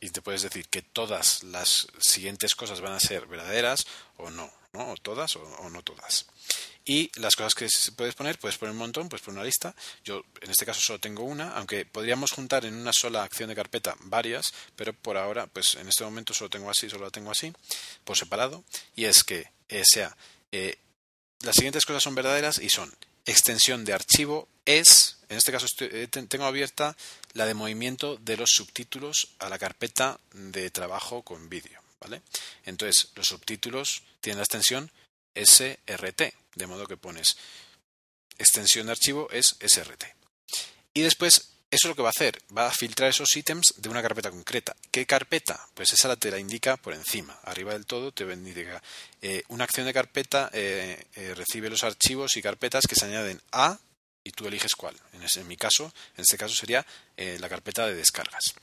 [0.00, 3.86] y te puedes decir que todas las siguientes cosas van a ser verdaderas
[4.16, 4.92] o no, ¿no?
[4.92, 6.26] O todas o, no todas.
[6.84, 9.74] Y las cosas que puedes poner, puedes poner un montón, puedes poner una lista.
[10.04, 13.54] Yo en este caso solo tengo una, aunque podríamos juntar en una sola acción de
[13.54, 17.30] carpeta varias, pero por ahora, pues en este momento solo tengo así, solo la tengo
[17.30, 17.52] así,
[18.04, 18.64] por separado.
[18.96, 20.16] Y es que eh, sea,
[20.52, 20.78] eh,
[21.40, 22.92] las siguientes cosas son verdaderas y son
[23.26, 26.96] extensión de archivo es, en este caso eh, tengo abierta
[27.34, 32.22] la de movimiento de los subtítulos a la carpeta de trabajo con vídeo, ¿vale?
[32.64, 34.90] Entonces, los subtítulos tienen la extensión
[35.44, 36.22] SRT,
[36.54, 37.36] de modo que pones
[38.38, 40.04] extensión de archivo es SRT.
[40.94, 43.88] Y después, eso es lo que va a hacer, va a filtrar esos ítems de
[43.88, 44.74] una carpeta concreta.
[44.90, 45.68] ¿Qué carpeta?
[45.74, 47.38] Pues esa la te la indica por encima.
[47.44, 48.82] Arriba del todo te indica
[49.22, 51.04] eh, una acción de carpeta eh,
[51.36, 53.78] recibe los archivos y carpetas que se añaden a
[54.24, 54.96] y tú eliges cuál.
[55.12, 56.84] En, mi caso, en este caso sería
[57.16, 58.54] eh, la carpeta de descargas.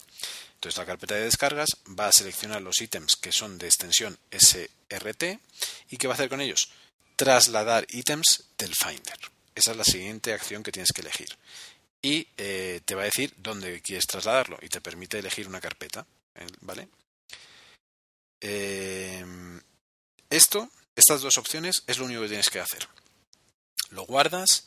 [0.57, 5.39] Entonces la carpeta de descargas va a seleccionar los ítems que son de extensión SRT
[5.91, 6.71] y ¿qué va a hacer con ellos?
[7.15, 9.19] Trasladar ítems del Finder.
[9.53, 11.29] Esa es la siguiente acción que tienes que elegir.
[12.01, 16.07] Y eh, te va a decir dónde quieres trasladarlo y te permite elegir una carpeta.
[16.61, 16.87] ¿Vale?
[18.41, 19.61] Em,
[20.29, 22.87] esto, estas dos opciones, es lo único que tienes que hacer.
[23.89, 24.65] Lo guardas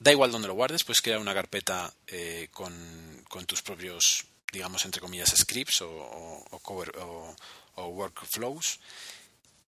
[0.00, 5.00] Da igual donde lo guardes, puedes crear una carpeta eh, con, tus propios, digamos, entre
[5.00, 6.44] comillas, scripts o,
[7.76, 8.78] o, workflows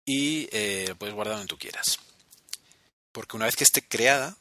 [0.04, 1.98] y eh, lo puedes guardar donde tú quieras.
[3.12, 4.36] Porque una vez que esté creada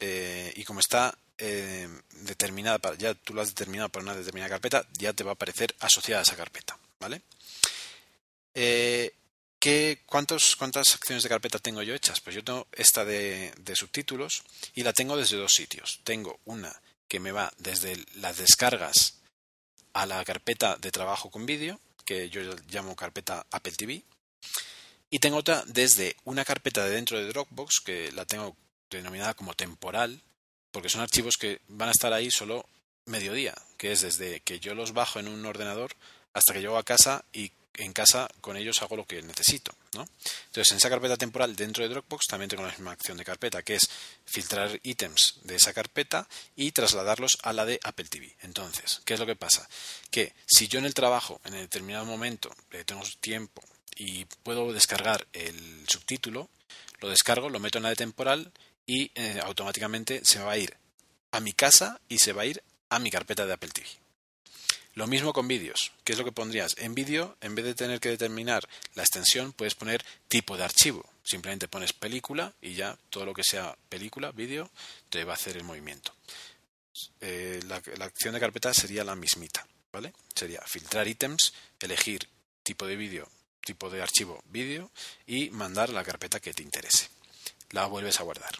[0.00, 4.84] eh, y como está determinada, para, ya tú lo has determinado para una determinada carpeta,
[4.98, 6.76] ya te va a aparecer asociada a esa carpeta.
[6.98, 7.22] ¿Vale?
[9.58, 10.54] ¿Qué, ¿Cuántas
[10.94, 12.20] acciones de carpeta tengo yo hechas?
[12.20, 14.44] Pues yo tengo esta de, subtítulos
[14.74, 16.00] y la tengo desde dos sitios.
[16.04, 19.17] Tengo una que me va desde las descargas
[19.92, 24.02] a la carpeta de trabajo con vídeo, que yo llamo carpeta Apple TV,
[25.10, 28.56] y tengo otra desde una carpeta de dentro de Dropbox, que la tengo
[28.90, 30.20] denominada como temporal,
[30.70, 32.66] porque son archivos que van a estar ahí solo
[33.06, 35.92] mediodía, que es desde que yo los bajo en un ordenador
[36.38, 39.72] hasta que llego a casa y en casa con ellos hago lo que necesito.
[39.94, 40.06] ¿no?
[40.46, 43.62] Entonces, en esa carpeta temporal dentro de Dropbox también tengo la misma acción de carpeta,
[43.62, 43.88] que es
[44.24, 48.36] filtrar ítems de esa carpeta y trasladarlos a la de Apple TV.
[48.42, 49.68] Entonces, ¿qué es lo que pasa?
[50.10, 53.62] Que si yo en el trabajo, en determinado momento, eh, tengo tiempo
[53.96, 56.48] y puedo descargar el subtítulo,
[57.00, 58.52] lo descargo, lo meto en la de temporal
[58.86, 60.76] y eh, automáticamente se va a ir
[61.30, 63.86] a mi casa y se va a ir a mi carpeta de Apple TV.
[64.98, 65.92] Lo mismo con vídeos.
[66.02, 66.74] ¿Qué es lo que pondrías?
[66.76, 71.08] En vídeo, en vez de tener que determinar la extensión, puedes poner tipo de archivo.
[71.22, 74.68] Simplemente pones película y ya todo lo que sea película, vídeo,
[75.08, 76.12] te va a hacer el movimiento.
[77.20, 80.12] Eh, la, acción de carpeta sería la mismita, ¿vale?
[80.34, 82.28] Sería filtrar ítems, elegir
[82.64, 83.28] tipo de vídeo,
[83.64, 84.90] tipo de archivo vídeo
[85.28, 87.08] y mandar la carpeta que te interese.
[87.70, 88.50] La vuelves a guardar.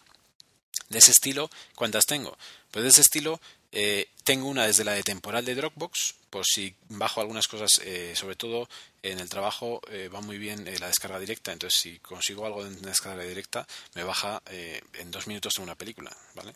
[0.88, 2.38] De ese estilo, ¿cuántas tengo?
[2.70, 3.40] Pues de ese estilo
[3.70, 8.14] eh, tengo una desde la de temporal de Dropbox, por si bajo algunas cosas, eh,
[8.14, 8.68] sobre todo
[9.02, 12.74] en el trabajo eh, va muy bien la descarga directa, entonces si consigo algo de
[12.76, 16.54] descarga directa me baja en dos minutos en una película, ¿vale?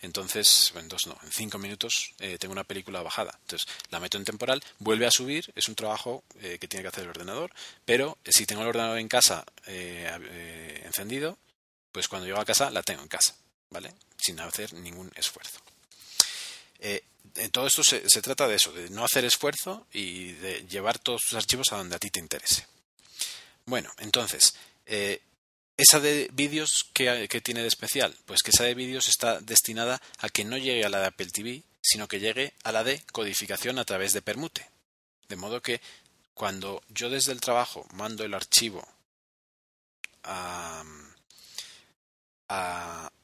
[0.00, 4.24] Entonces, en dos no, en cinco minutos tengo una película bajada, entonces la meto en
[4.24, 7.50] temporal, vuelve a subir, es un trabajo que tiene que hacer el ordenador,
[7.84, 11.36] pero si tengo el ordenador en casa encendido,
[11.92, 13.34] pues cuando llego a casa la tengo en casa,
[13.68, 13.92] ¿vale?
[14.16, 15.60] Sin hacer ningún esfuerzo.
[16.80, 17.02] Eh,
[17.52, 21.34] todo esto se, trata de eso, de no hacer esfuerzo y de llevar todos tus
[21.34, 22.66] archivos a donde a ti te interese.
[23.66, 24.54] Bueno, entonces,
[24.86, 25.22] eh,
[25.76, 30.28] esa de vídeos que, tiene de especial, pues que esa de vídeos está destinada a
[30.28, 33.78] que no llegue a la de Apple TV, sino que llegue a la de codificación
[33.78, 34.68] a través de permute.
[35.28, 35.80] De modo que
[36.34, 38.86] cuando yo desde el trabajo mando el archivo
[40.24, 40.82] a,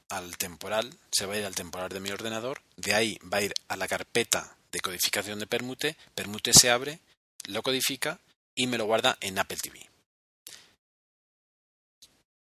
[0.08, 3.42] al temporal, se va a ir al temporal de mi ordenador, de ahí va a
[3.42, 7.00] ir a la carpeta de codificación de Permute, Permute se abre,
[7.46, 8.20] lo codifica
[8.54, 9.88] y me lo guarda en Apple TV.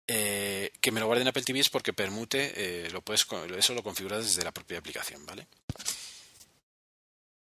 [0.08, 3.26] Eh, que me lo guarde en Apple TV es porque Permute eh, lo puedes,
[3.58, 5.47] eso lo configuras desde la propia aplicación, ¿vale?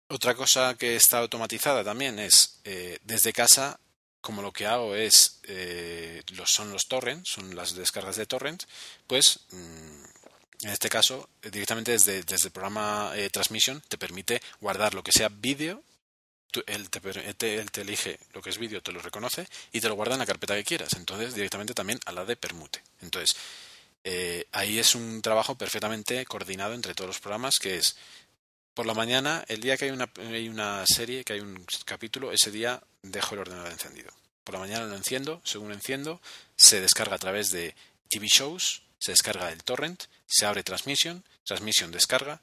[0.09, 3.79] Otra cosa que está automatizada también es eh, desde casa
[4.21, 8.67] como lo que hago es eh, los, son los torrents, son las descargas de torrents,
[9.07, 15.03] pues mm, en este caso directamente desde, el programa eh, Transmission te permite guardar lo
[15.03, 15.83] que sea vídeo,
[16.67, 16.99] él te,
[17.55, 20.19] él te, elige lo que es vídeo, te lo reconoce y te lo guarda en
[20.19, 22.83] la carpeta que quieras, entonces directamente también a la de permute.
[23.01, 23.35] Entonces
[24.03, 27.95] eh, ahí es un trabajo perfectamente coordinado entre todos los programas que es
[28.73, 32.31] Por la mañana, el día que hay una, hay una serie, que hay un capítulo,
[32.31, 34.11] ese día dejo el ordenador encendido.
[34.43, 36.21] Por la mañana lo enciendo, según lo enciendo,
[36.55, 37.75] se descarga a través de
[38.09, 42.41] TV Shows, se descarga el torrent, se abre Transmission, Transmission descarga,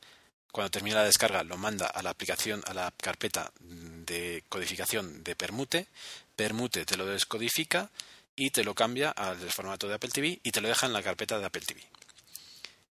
[0.53, 5.37] cuando termina la descarga lo manda a la aplicación, a la carpeta de codificación de
[5.37, 5.87] Permute,
[6.35, 7.91] Permute te lo descodifica
[8.35, 11.03] y te lo cambia al formato de Apple TV y te lo deja en la
[11.03, 11.83] carpeta de Apple TV.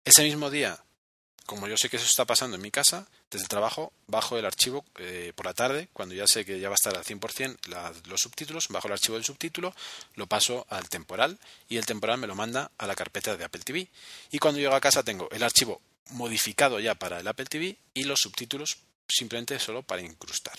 [0.04, 0.84] Ese mismo día,
[1.46, 4.46] como yo sé que eso está pasando en mi casa, desde el trabajo bajo el
[4.46, 8.06] archivo eh, por la tarde, cuando ya sé que ya va a estar al 100%
[8.08, 9.76] los subtítulos, bajo el archivo del subtítulo,
[10.16, 11.40] lo paso al temporal
[11.70, 13.88] y el temporal me lo manda a la carpeta de Apple TV.
[14.32, 15.82] Y cuando llego a casa tengo el archivo
[16.12, 18.78] modificado ya para el Apple TV y los subtítulos
[19.08, 20.58] simplemente solo para incrustar.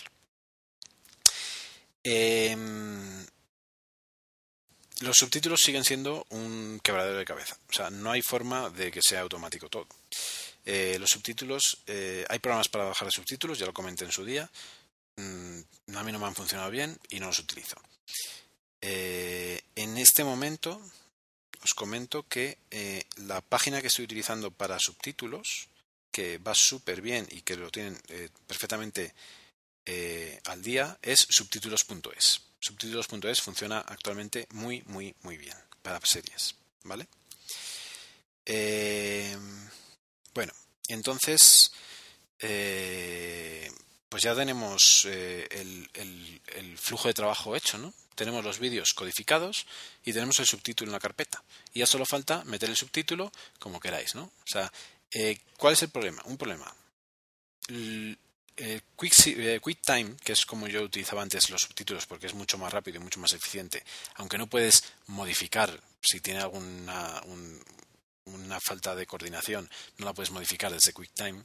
[2.03, 3.25] Em,
[5.01, 7.57] los subtítulos siguen siendo un quebradero de cabeza.
[7.69, 9.87] O sea, no hay forma de que sea automático todo.
[10.69, 14.25] Eh, los subtítulos, eh, hay programas para bajar de subtítulos, ya lo comenté en su
[14.25, 14.49] día.
[15.15, 15.61] Mm,
[15.95, 17.77] a mí no me han funcionado bien y no los utilizo.
[18.81, 20.81] Eh, en este momento
[21.63, 22.57] os comento que
[23.15, 25.69] la página que estoy utilizando para subtítulos,
[26.11, 27.97] que va súper bien y que lo tienen
[28.45, 29.13] perfectamente
[30.45, 37.07] al día, es subtítulos.es subtítulos.es funciona actualmente muy, muy, muy bien para series, ¿vale?
[40.37, 40.53] Bueno,
[40.87, 41.71] entonces,
[42.37, 43.71] eh,
[44.07, 45.47] pues ya tenemos eh,
[45.95, 47.91] el, flujo de trabajo hecho, ¿no?
[48.13, 49.65] Tenemos los vídeos codificados
[50.05, 51.43] y tenemos el subtítulo en la carpeta.
[51.73, 54.25] Y ya solo falta meter el subtítulo como queráis, ¿no?
[54.25, 54.71] O sea,
[55.57, 56.21] ¿cuál es el problema?
[56.25, 56.71] Un problema.
[57.69, 58.15] Eh,
[58.57, 62.97] eh, QuickTime, que es como yo utilizaba antes los subtítulos porque es mucho más rápido
[62.97, 63.83] y mucho más eficiente,
[64.15, 67.23] aunque no puedes modificar si tiene alguna
[68.33, 71.43] una falta de coordinación, no la puedes modificar desde QuickTime,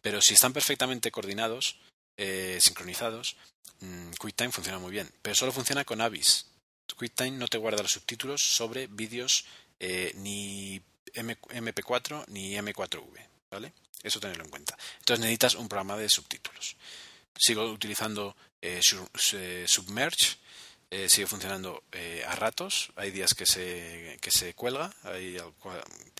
[0.00, 1.78] pero si están perfectamente coordinados,
[2.16, 3.36] eh, sincronizados,
[3.80, 6.46] mm, QuickTime funciona muy bien, pero solo funciona con Avis.
[6.96, 9.44] QuickTime no te guarda los subtítulos sobre vídeos
[10.14, 10.80] ni
[11.14, 13.72] MP4 ni M4V, ¿vale?
[14.02, 14.76] Eso tenerlo en cuenta.
[14.98, 16.76] Entonces necesitas un programa de subtítulos.
[17.38, 18.80] Sigo utilizando eh,
[19.32, 20.36] eh, Submerge.
[20.94, 21.84] Eh, sigue funcionando
[22.28, 22.92] a ratos.
[22.96, 24.92] Hay días que se, que se cuelga.
[25.04, 25.38] Hay,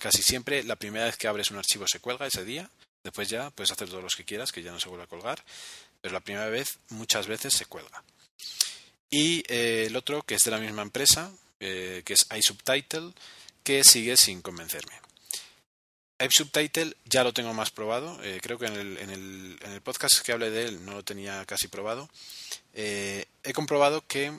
[0.01, 2.70] casi siempre la primera vez que abres un archivo se cuelga ese día.
[3.05, 5.45] Después ya puedes hacer todos los que quieras, que ya no se vuelve a colgar.
[6.01, 8.03] Pero la primera vez, muchas veces se cuelga.
[9.11, 13.12] Y el otro, que es de la misma empresa, que es iSubtitle,
[13.62, 15.03] que sigue sin convencerme.
[16.31, 18.18] Subtitle ya lo tengo más probado.
[18.23, 20.93] Eh, creo que en el, en, el, en el, podcast que hablé de él no
[20.93, 22.09] lo tenía casi probado.
[22.75, 24.33] Eh, he comprobado que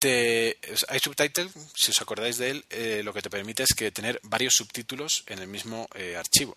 [0.00, 0.58] te,
[0.96, 4.54] iSubtitle, si os acordáis de él, eh, lo que te permite es que tener varios
[4.54, 5.88] subtítulos en el mismo
[6.18, 6.56] archivo.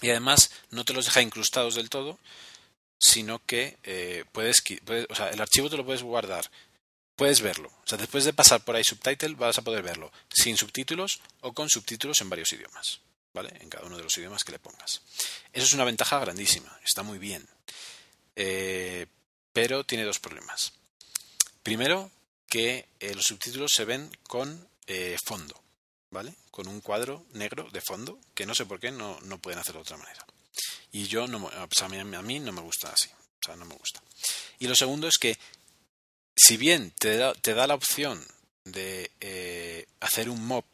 [0.00, 2.18] Y además no te los deja incrustados del todo,
[2.98, 3.76] sino que
[4.32, 6.48] puedes, puedes, o sea, el archivo te lo puedes guardar
[7.16, 7.68] puedes verlo.
[7.68, 11.52] O sea, después de pasar por ahí subtitle vas a poder verlo sin subtítulos o
[11.52, 13.00] con subtítulos en varios idiomas,
[13.32, 13.52] ¿vale?
[13.60, 15.02] En cada uno de los idiomas que le pongas.
[15.52, 17.46] Eso es una ventaja grandísima, está muy bien.
[18.34, 19.06] Eh,
[19.52, 20.72] pero tiene dos problemas.
[21.62, 22.10] Primero,
[22.52, 25.58] que eh, los subtítulos se ven con eh, fondo,
[26.10, 26.34] ¿vale?
[26.50, 29.78] Con un cuadro negro de fondo, que no sé por qué no, no pueden hacerlo
[29.78, 30.26] de otra manera.
[30.92, 33.08] Y yo, no, a, mí, a mí no me gusta así.
[33.08, 34.02] O sea, no me gusta.
[34.58, 35.38] Y lo segundo es que
[36.36, 38.22] si bien te da, la opción
[38.64, 40.66] de eh, hacer un mop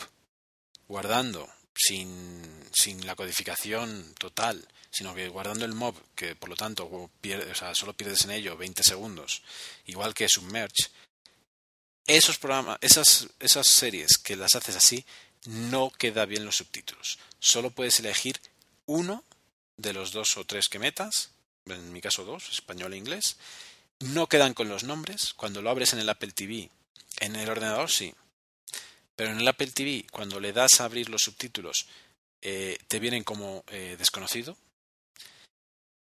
[0.89, 6.87] guardando sin, sin, la codificación total, sino que guardando el mob, que por lo tanto
[6.87, 7.11] o
[7.55, 9.43] sea, solo pierdes en ello 20 segundos,
[9.87, 10.91] igual que Submerge,
[12.09, 15.05] esos programas, esas, esas series que las haces así,
[15.45, 17.19] no queda bien los subtítulos.
[17.39, 18.41] Solo puedes elegir
[18.87, 19.23] uno
[19.77, 21.31] de los dos o tres que metas,
[21.67, 23.37] en mi caso dos, español e inglés,
[24.01, 25.35] no quedan con los nombres.
[25.35, 26.71] Cuando lo abres en el Apple TV,
[27.21, 28.15] en el ordenador sí.
[29.15, 31.87] Pero en el Apple TV, cuando le das a abrir los subtítulos,
[32.41, 34.57] eh, te vienen como eh, desconocido.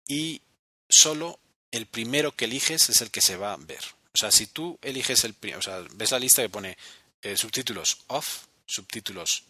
[0.07, 0.43] Y
[0.89, 1.39] solo
[1.71, 3.98] el primero que eliges es el que se va a ver.
[4.15, 6.77] O sea, si tú eliges el o sea, ves la lista que pone
[7.23, 9.45] eh, subtítulos off, subtítulos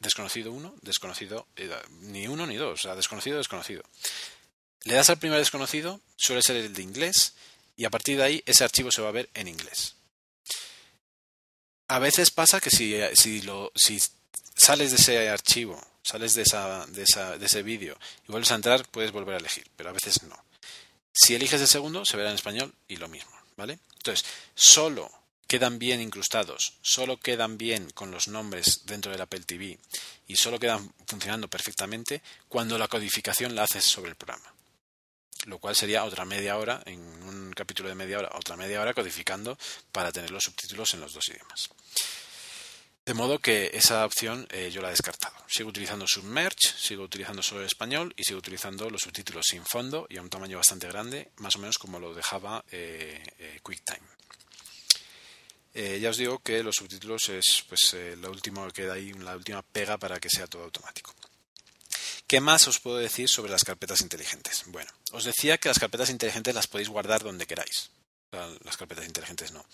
[0.00, 1.46] desconocido uno, desconocido
[2.00, 3.84] ni uno ni dos, o sea, desconocido, desconocido.
[4.84, 7.34] Le das al primer desconocido, suele ser el de inglés,
[7.76, 9.94] y a partir de ahí ese archivo se va a ver en inglés.
[11.88, 14.00] A veces pasa que si, si, lo, si
[14.56, 18.56] sales de ese archivo, sales de, esa, de, esa, de ese vídeo y vuelves a
[18.56, 20.36] entrar, puedes volver a elegir, pero a veces no.
[21.12, 23.78] Si eliges el segundo, se verá en español y lo mismo, ¿vale?
[23.98, 24.24] Entonces,
[24.54, 25.10] solo
[25.46, 29.78] quedan bien incrustados, solo quedan bien con los nombres dentro del Apple TV
[30.26, 34.54] y solo quedan funcionando perfectamente cuando la codificación la haces sobre el programa.
[35.44, 38.94] Lo cual sería otra media hora, en un capítulo de media hora, otra media hora
[38.94, 39.58] codificando
[39.90, 41.68] para tener los subtítulos en los dos idiomas.
[43.04, 45.34] De modo que esa opción eh, yo la he descartado.
[45.48, 50.06] Sigo utilizando Submerge, sigo utilizando solo el español y sigo utilizando los subtítulos sin fondo
[50.08, 54.06] y a un tamaño bastante grande, más o menos como lo dejaba eh, eh, QuickTime.
[56.00, 59.98] ya os digo que los subtítulos es pues lo que queda ahí, la última pega
[59.98, 61.12] para que sea todo automático.
[62.28, 64.62] ¿Qué más os puedo decir sobre las carpetas inteligentes?
[64.66, 67.90] Bueno, os decía que las carpetas inteligentes las podéis guardar donde queráis
[68.64, 69.64] las carpetas inteligentes no,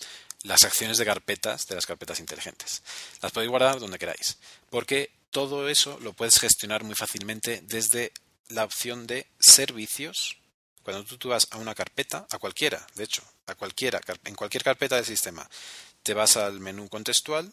[0.42, 2.82] las acciones de carpetas de las carpetas inteligentes.
[3.22, 4.38] Las podéis guardar donde queráis,
[4.70, 8.12] porque todo eso lo puedes gestionar muy fácilmente desde
[8.48, 10.38] la opción de servicios.
[10.82, 14.96] Cuando tú, vas a una carpeta, a cualquiera, de hecho, a cualquiera, en cualquier carpeta
[14.96, 15.48] del sistema,
[16.02, 17.52] te vas al menú contextual,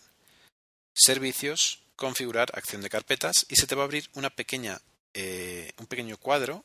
[0.94, 4.80] servicios, configurar acción de carpetas y se te va a abrir una pequeña,
[5.14, 6.64] eh, un pequeño cuadro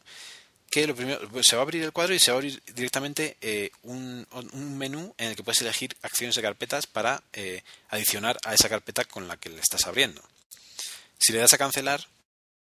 [0.71, 2.62] que lo primero pues, se va a abrir el cuadro y se va a abrir
[2.75, 4.27] directamente eh, un,
[4.79, 9.05] menú en el que puedes elegir acciones de carpetas para eh, adicionar a esa carpeta
[9.05, 10.23] con la que le estás abriendo.
[11.18, 12.07] Si le das a cancelar,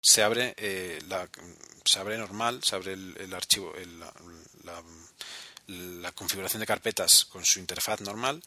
[0.02, 1.00] se abre eh,
[1.86, 3.74] se abre normal, se abre el, archivo,
[4.64, 4.84] la,
[5.68, 8.43] la, configuración de carpetas con su interfaz normal,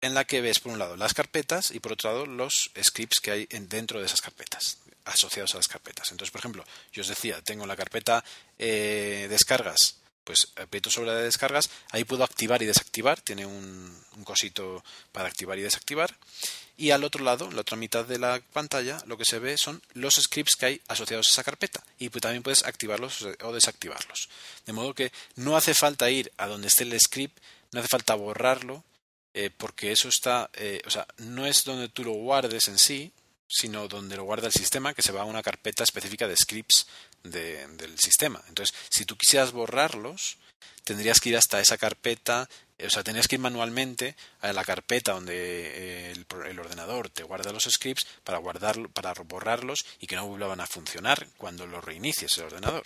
[0.00, 3.20] en la que ves por un lado las carpetas y por otro lado los scripts
[3.20, 6.10] que hay dentro de esas carpetas asociados a las carpetas.
[6.10, 8.22] Entonces, por ejemplo, yo os decía, tengo la carpeta
[8.58, 13.96] eh, descargas, pues aprieto sobre la de descargas, ahí puedo activar y desactivar, tiene un,
[14.24, 16.16] cosito para activar y desactivar.
[16.76, 19.80] Y al otro lado, la otra mitad de la pantalla, lo que se ve son
[19.94, 21.82] los scripts que hay asociados a esa carpeta.
[21.98, 24.28] Y pues también puedes activarlos o desactivarlos.
[24.66, 27.38] De modo que no hace falta ir a donde esté el script,
[27.72, 28.84] no hace falta borrarlo,
[29.32, 33.12] eh, porque eso está, eh, o sea, no es donde tú lo guardes en sí,
[33.48, 36.86] sino donde lo guarda el sistema, que se va a una carpeta específica de scripts
[37.22, 38.42] del sistema.
[38.48, 40.38] Entonces, si tú quisieras borrarlos,
[40.84, 42.48] tendrías que ir hasta esa carpeta,
[42.84, 47.52] o sea, tendrías que ir manualmente a la carpeta donde eh, el, ordenador te guarda
[47.52, 52.38] los scripts para guardarlo, para borrarlos y que no vuelvan a funcionar cuando lo reinicies
[52.38, 52.84] el ordenador.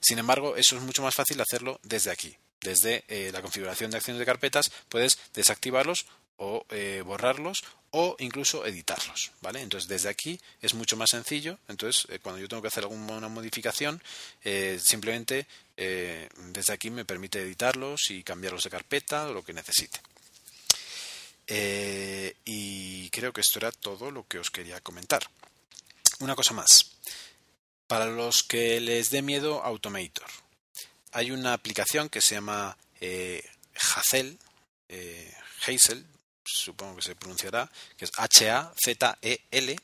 [0.00, 2.36] Sin embargo, eso es mucho más fácil hacerlo desde aquí.
[2.60, 6.06] Desde eh, la configuración de acciones de carpetas puedes desactivarlos
[6.38, 9.60] o eh, borrarlos o incluso editarlos, ¿vale?
[9.60, 11.58] Entonces desde aquí es mucho más sencillo.
[11.68, 14.02] Entonces eh, cuando yo tengo que hacer alguna modificación,
[14.42, 20.00] eh, simplemente desde aquí me permite editarlos y cambiarlos de carpeta o lo que necesite.
[22.44, 25.28] y creo que esto era todo lo que os quería comentar.
[26.20, 26.92] Una cosa más.
[27.88, 30.28] Para los que les dé miedo Automator,
[31.10, 32.76] hay una aplicación que se llama
[33.96, 34.38] Hazel,
[35.66, 36.06] Hazel,
[36.44, 39.76] supongo que se pronunciará, que es H-A-Z-E-L,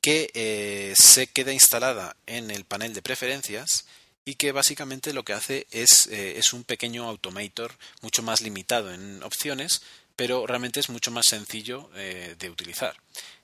[0.00, 3.86] que eh, se queda instalada en el panel de preferencias
[4.24, 8.92] y que básicamente lo que hace es, eh, es un pequeño automator mucho más limitado
[8.92, 9.82] en opciones,
[10.20, 12.94] pero realmente es mucho más sencillo eh, de utilizar.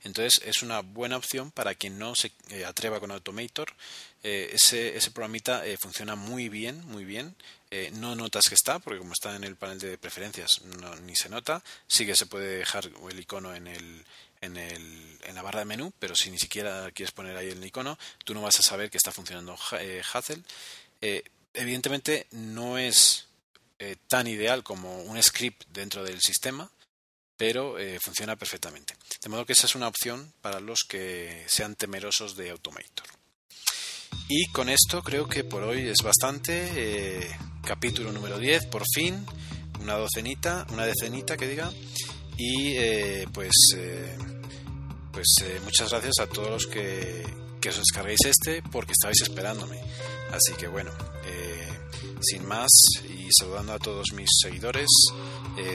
[0.05, 2.33] Entonces es una buena opción para quien no se
[2.67, 3.73] atreva con Automator.
[4.23, 7.35] ese, ese programita funciona muy bien, muy bien.
[7.71, 10.61] Eh, no notas que está, porque como está en el panel de preferencias
[11.03, 11.63] ni se nota.
[11.87, 14.05] Sí que se puede dejar el icono en, el,
[14.41, 17.65] en, el, en la barra de menú, pero si ni siquiera quieres poner ahí el
[17.65, 20.45] icono, tú no vas a saber que está funcionando eh, Hazel.
[21.01, 21.25] Eh,
[21.55, 23.27] evidentemente no es
[24.09, 26.71] tan ideal como un script dentro del sistema,
[27.37, 28.95] pero funciona perfectamente.
[29.23, 33.07] De modo que esa es una opción para los que sean temerosos de Automator.
[34.29, 36.69] Y con esto creo que por hoy es bastante.
[36.75, 37.31] Eh,
[37.65, 39.25] capítulo número 10, por fin.
[39.81, 41.71] Una docenita, una decenita que diga.
[42.37, 44.17] Y eh, pues, eh,
[45.13, 45.27] pues
[45.63, 47.25] muchas gracias a todos los que,
[47.61, 49.81] que os descarguéis este porque estabais esperándome.
[50.33, 50.91] Así que bueno,
[52.31, 52.71] sin más
[53.09, 54.89] y saludando a todos mis seguidores,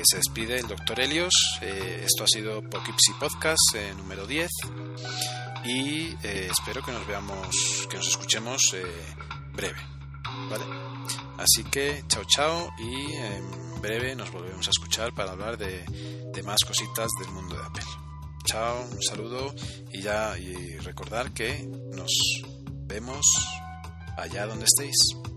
[0.04, 1.34] se despide el doctor Helios.
[1.62, 4.50] esto ha sido Poughkeepsie Podcast número 10
[5.64, 8.84] y eh, espero que nos veamos, que nos escuchemos eh,
[9.54, 9.80] breve,
[10.50, 10.66] ¿vale?
[11.38, 15.84] Así que chao chao y en breve nos volvemos a escuchar para hablar de,
[16.34, 17.84] de más cositas del mundo de Apple.
[18.46, 19.54] Chao, un saludo
[19.92, 22.12] y ya y recordar que nos
[22.88, 23.26] vemos
[24.18, 25.31] allá donde estéis.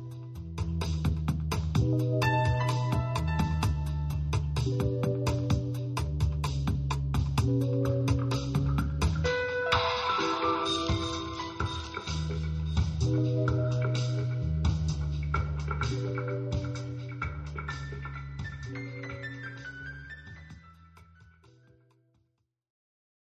[1.85, 2.54] うん。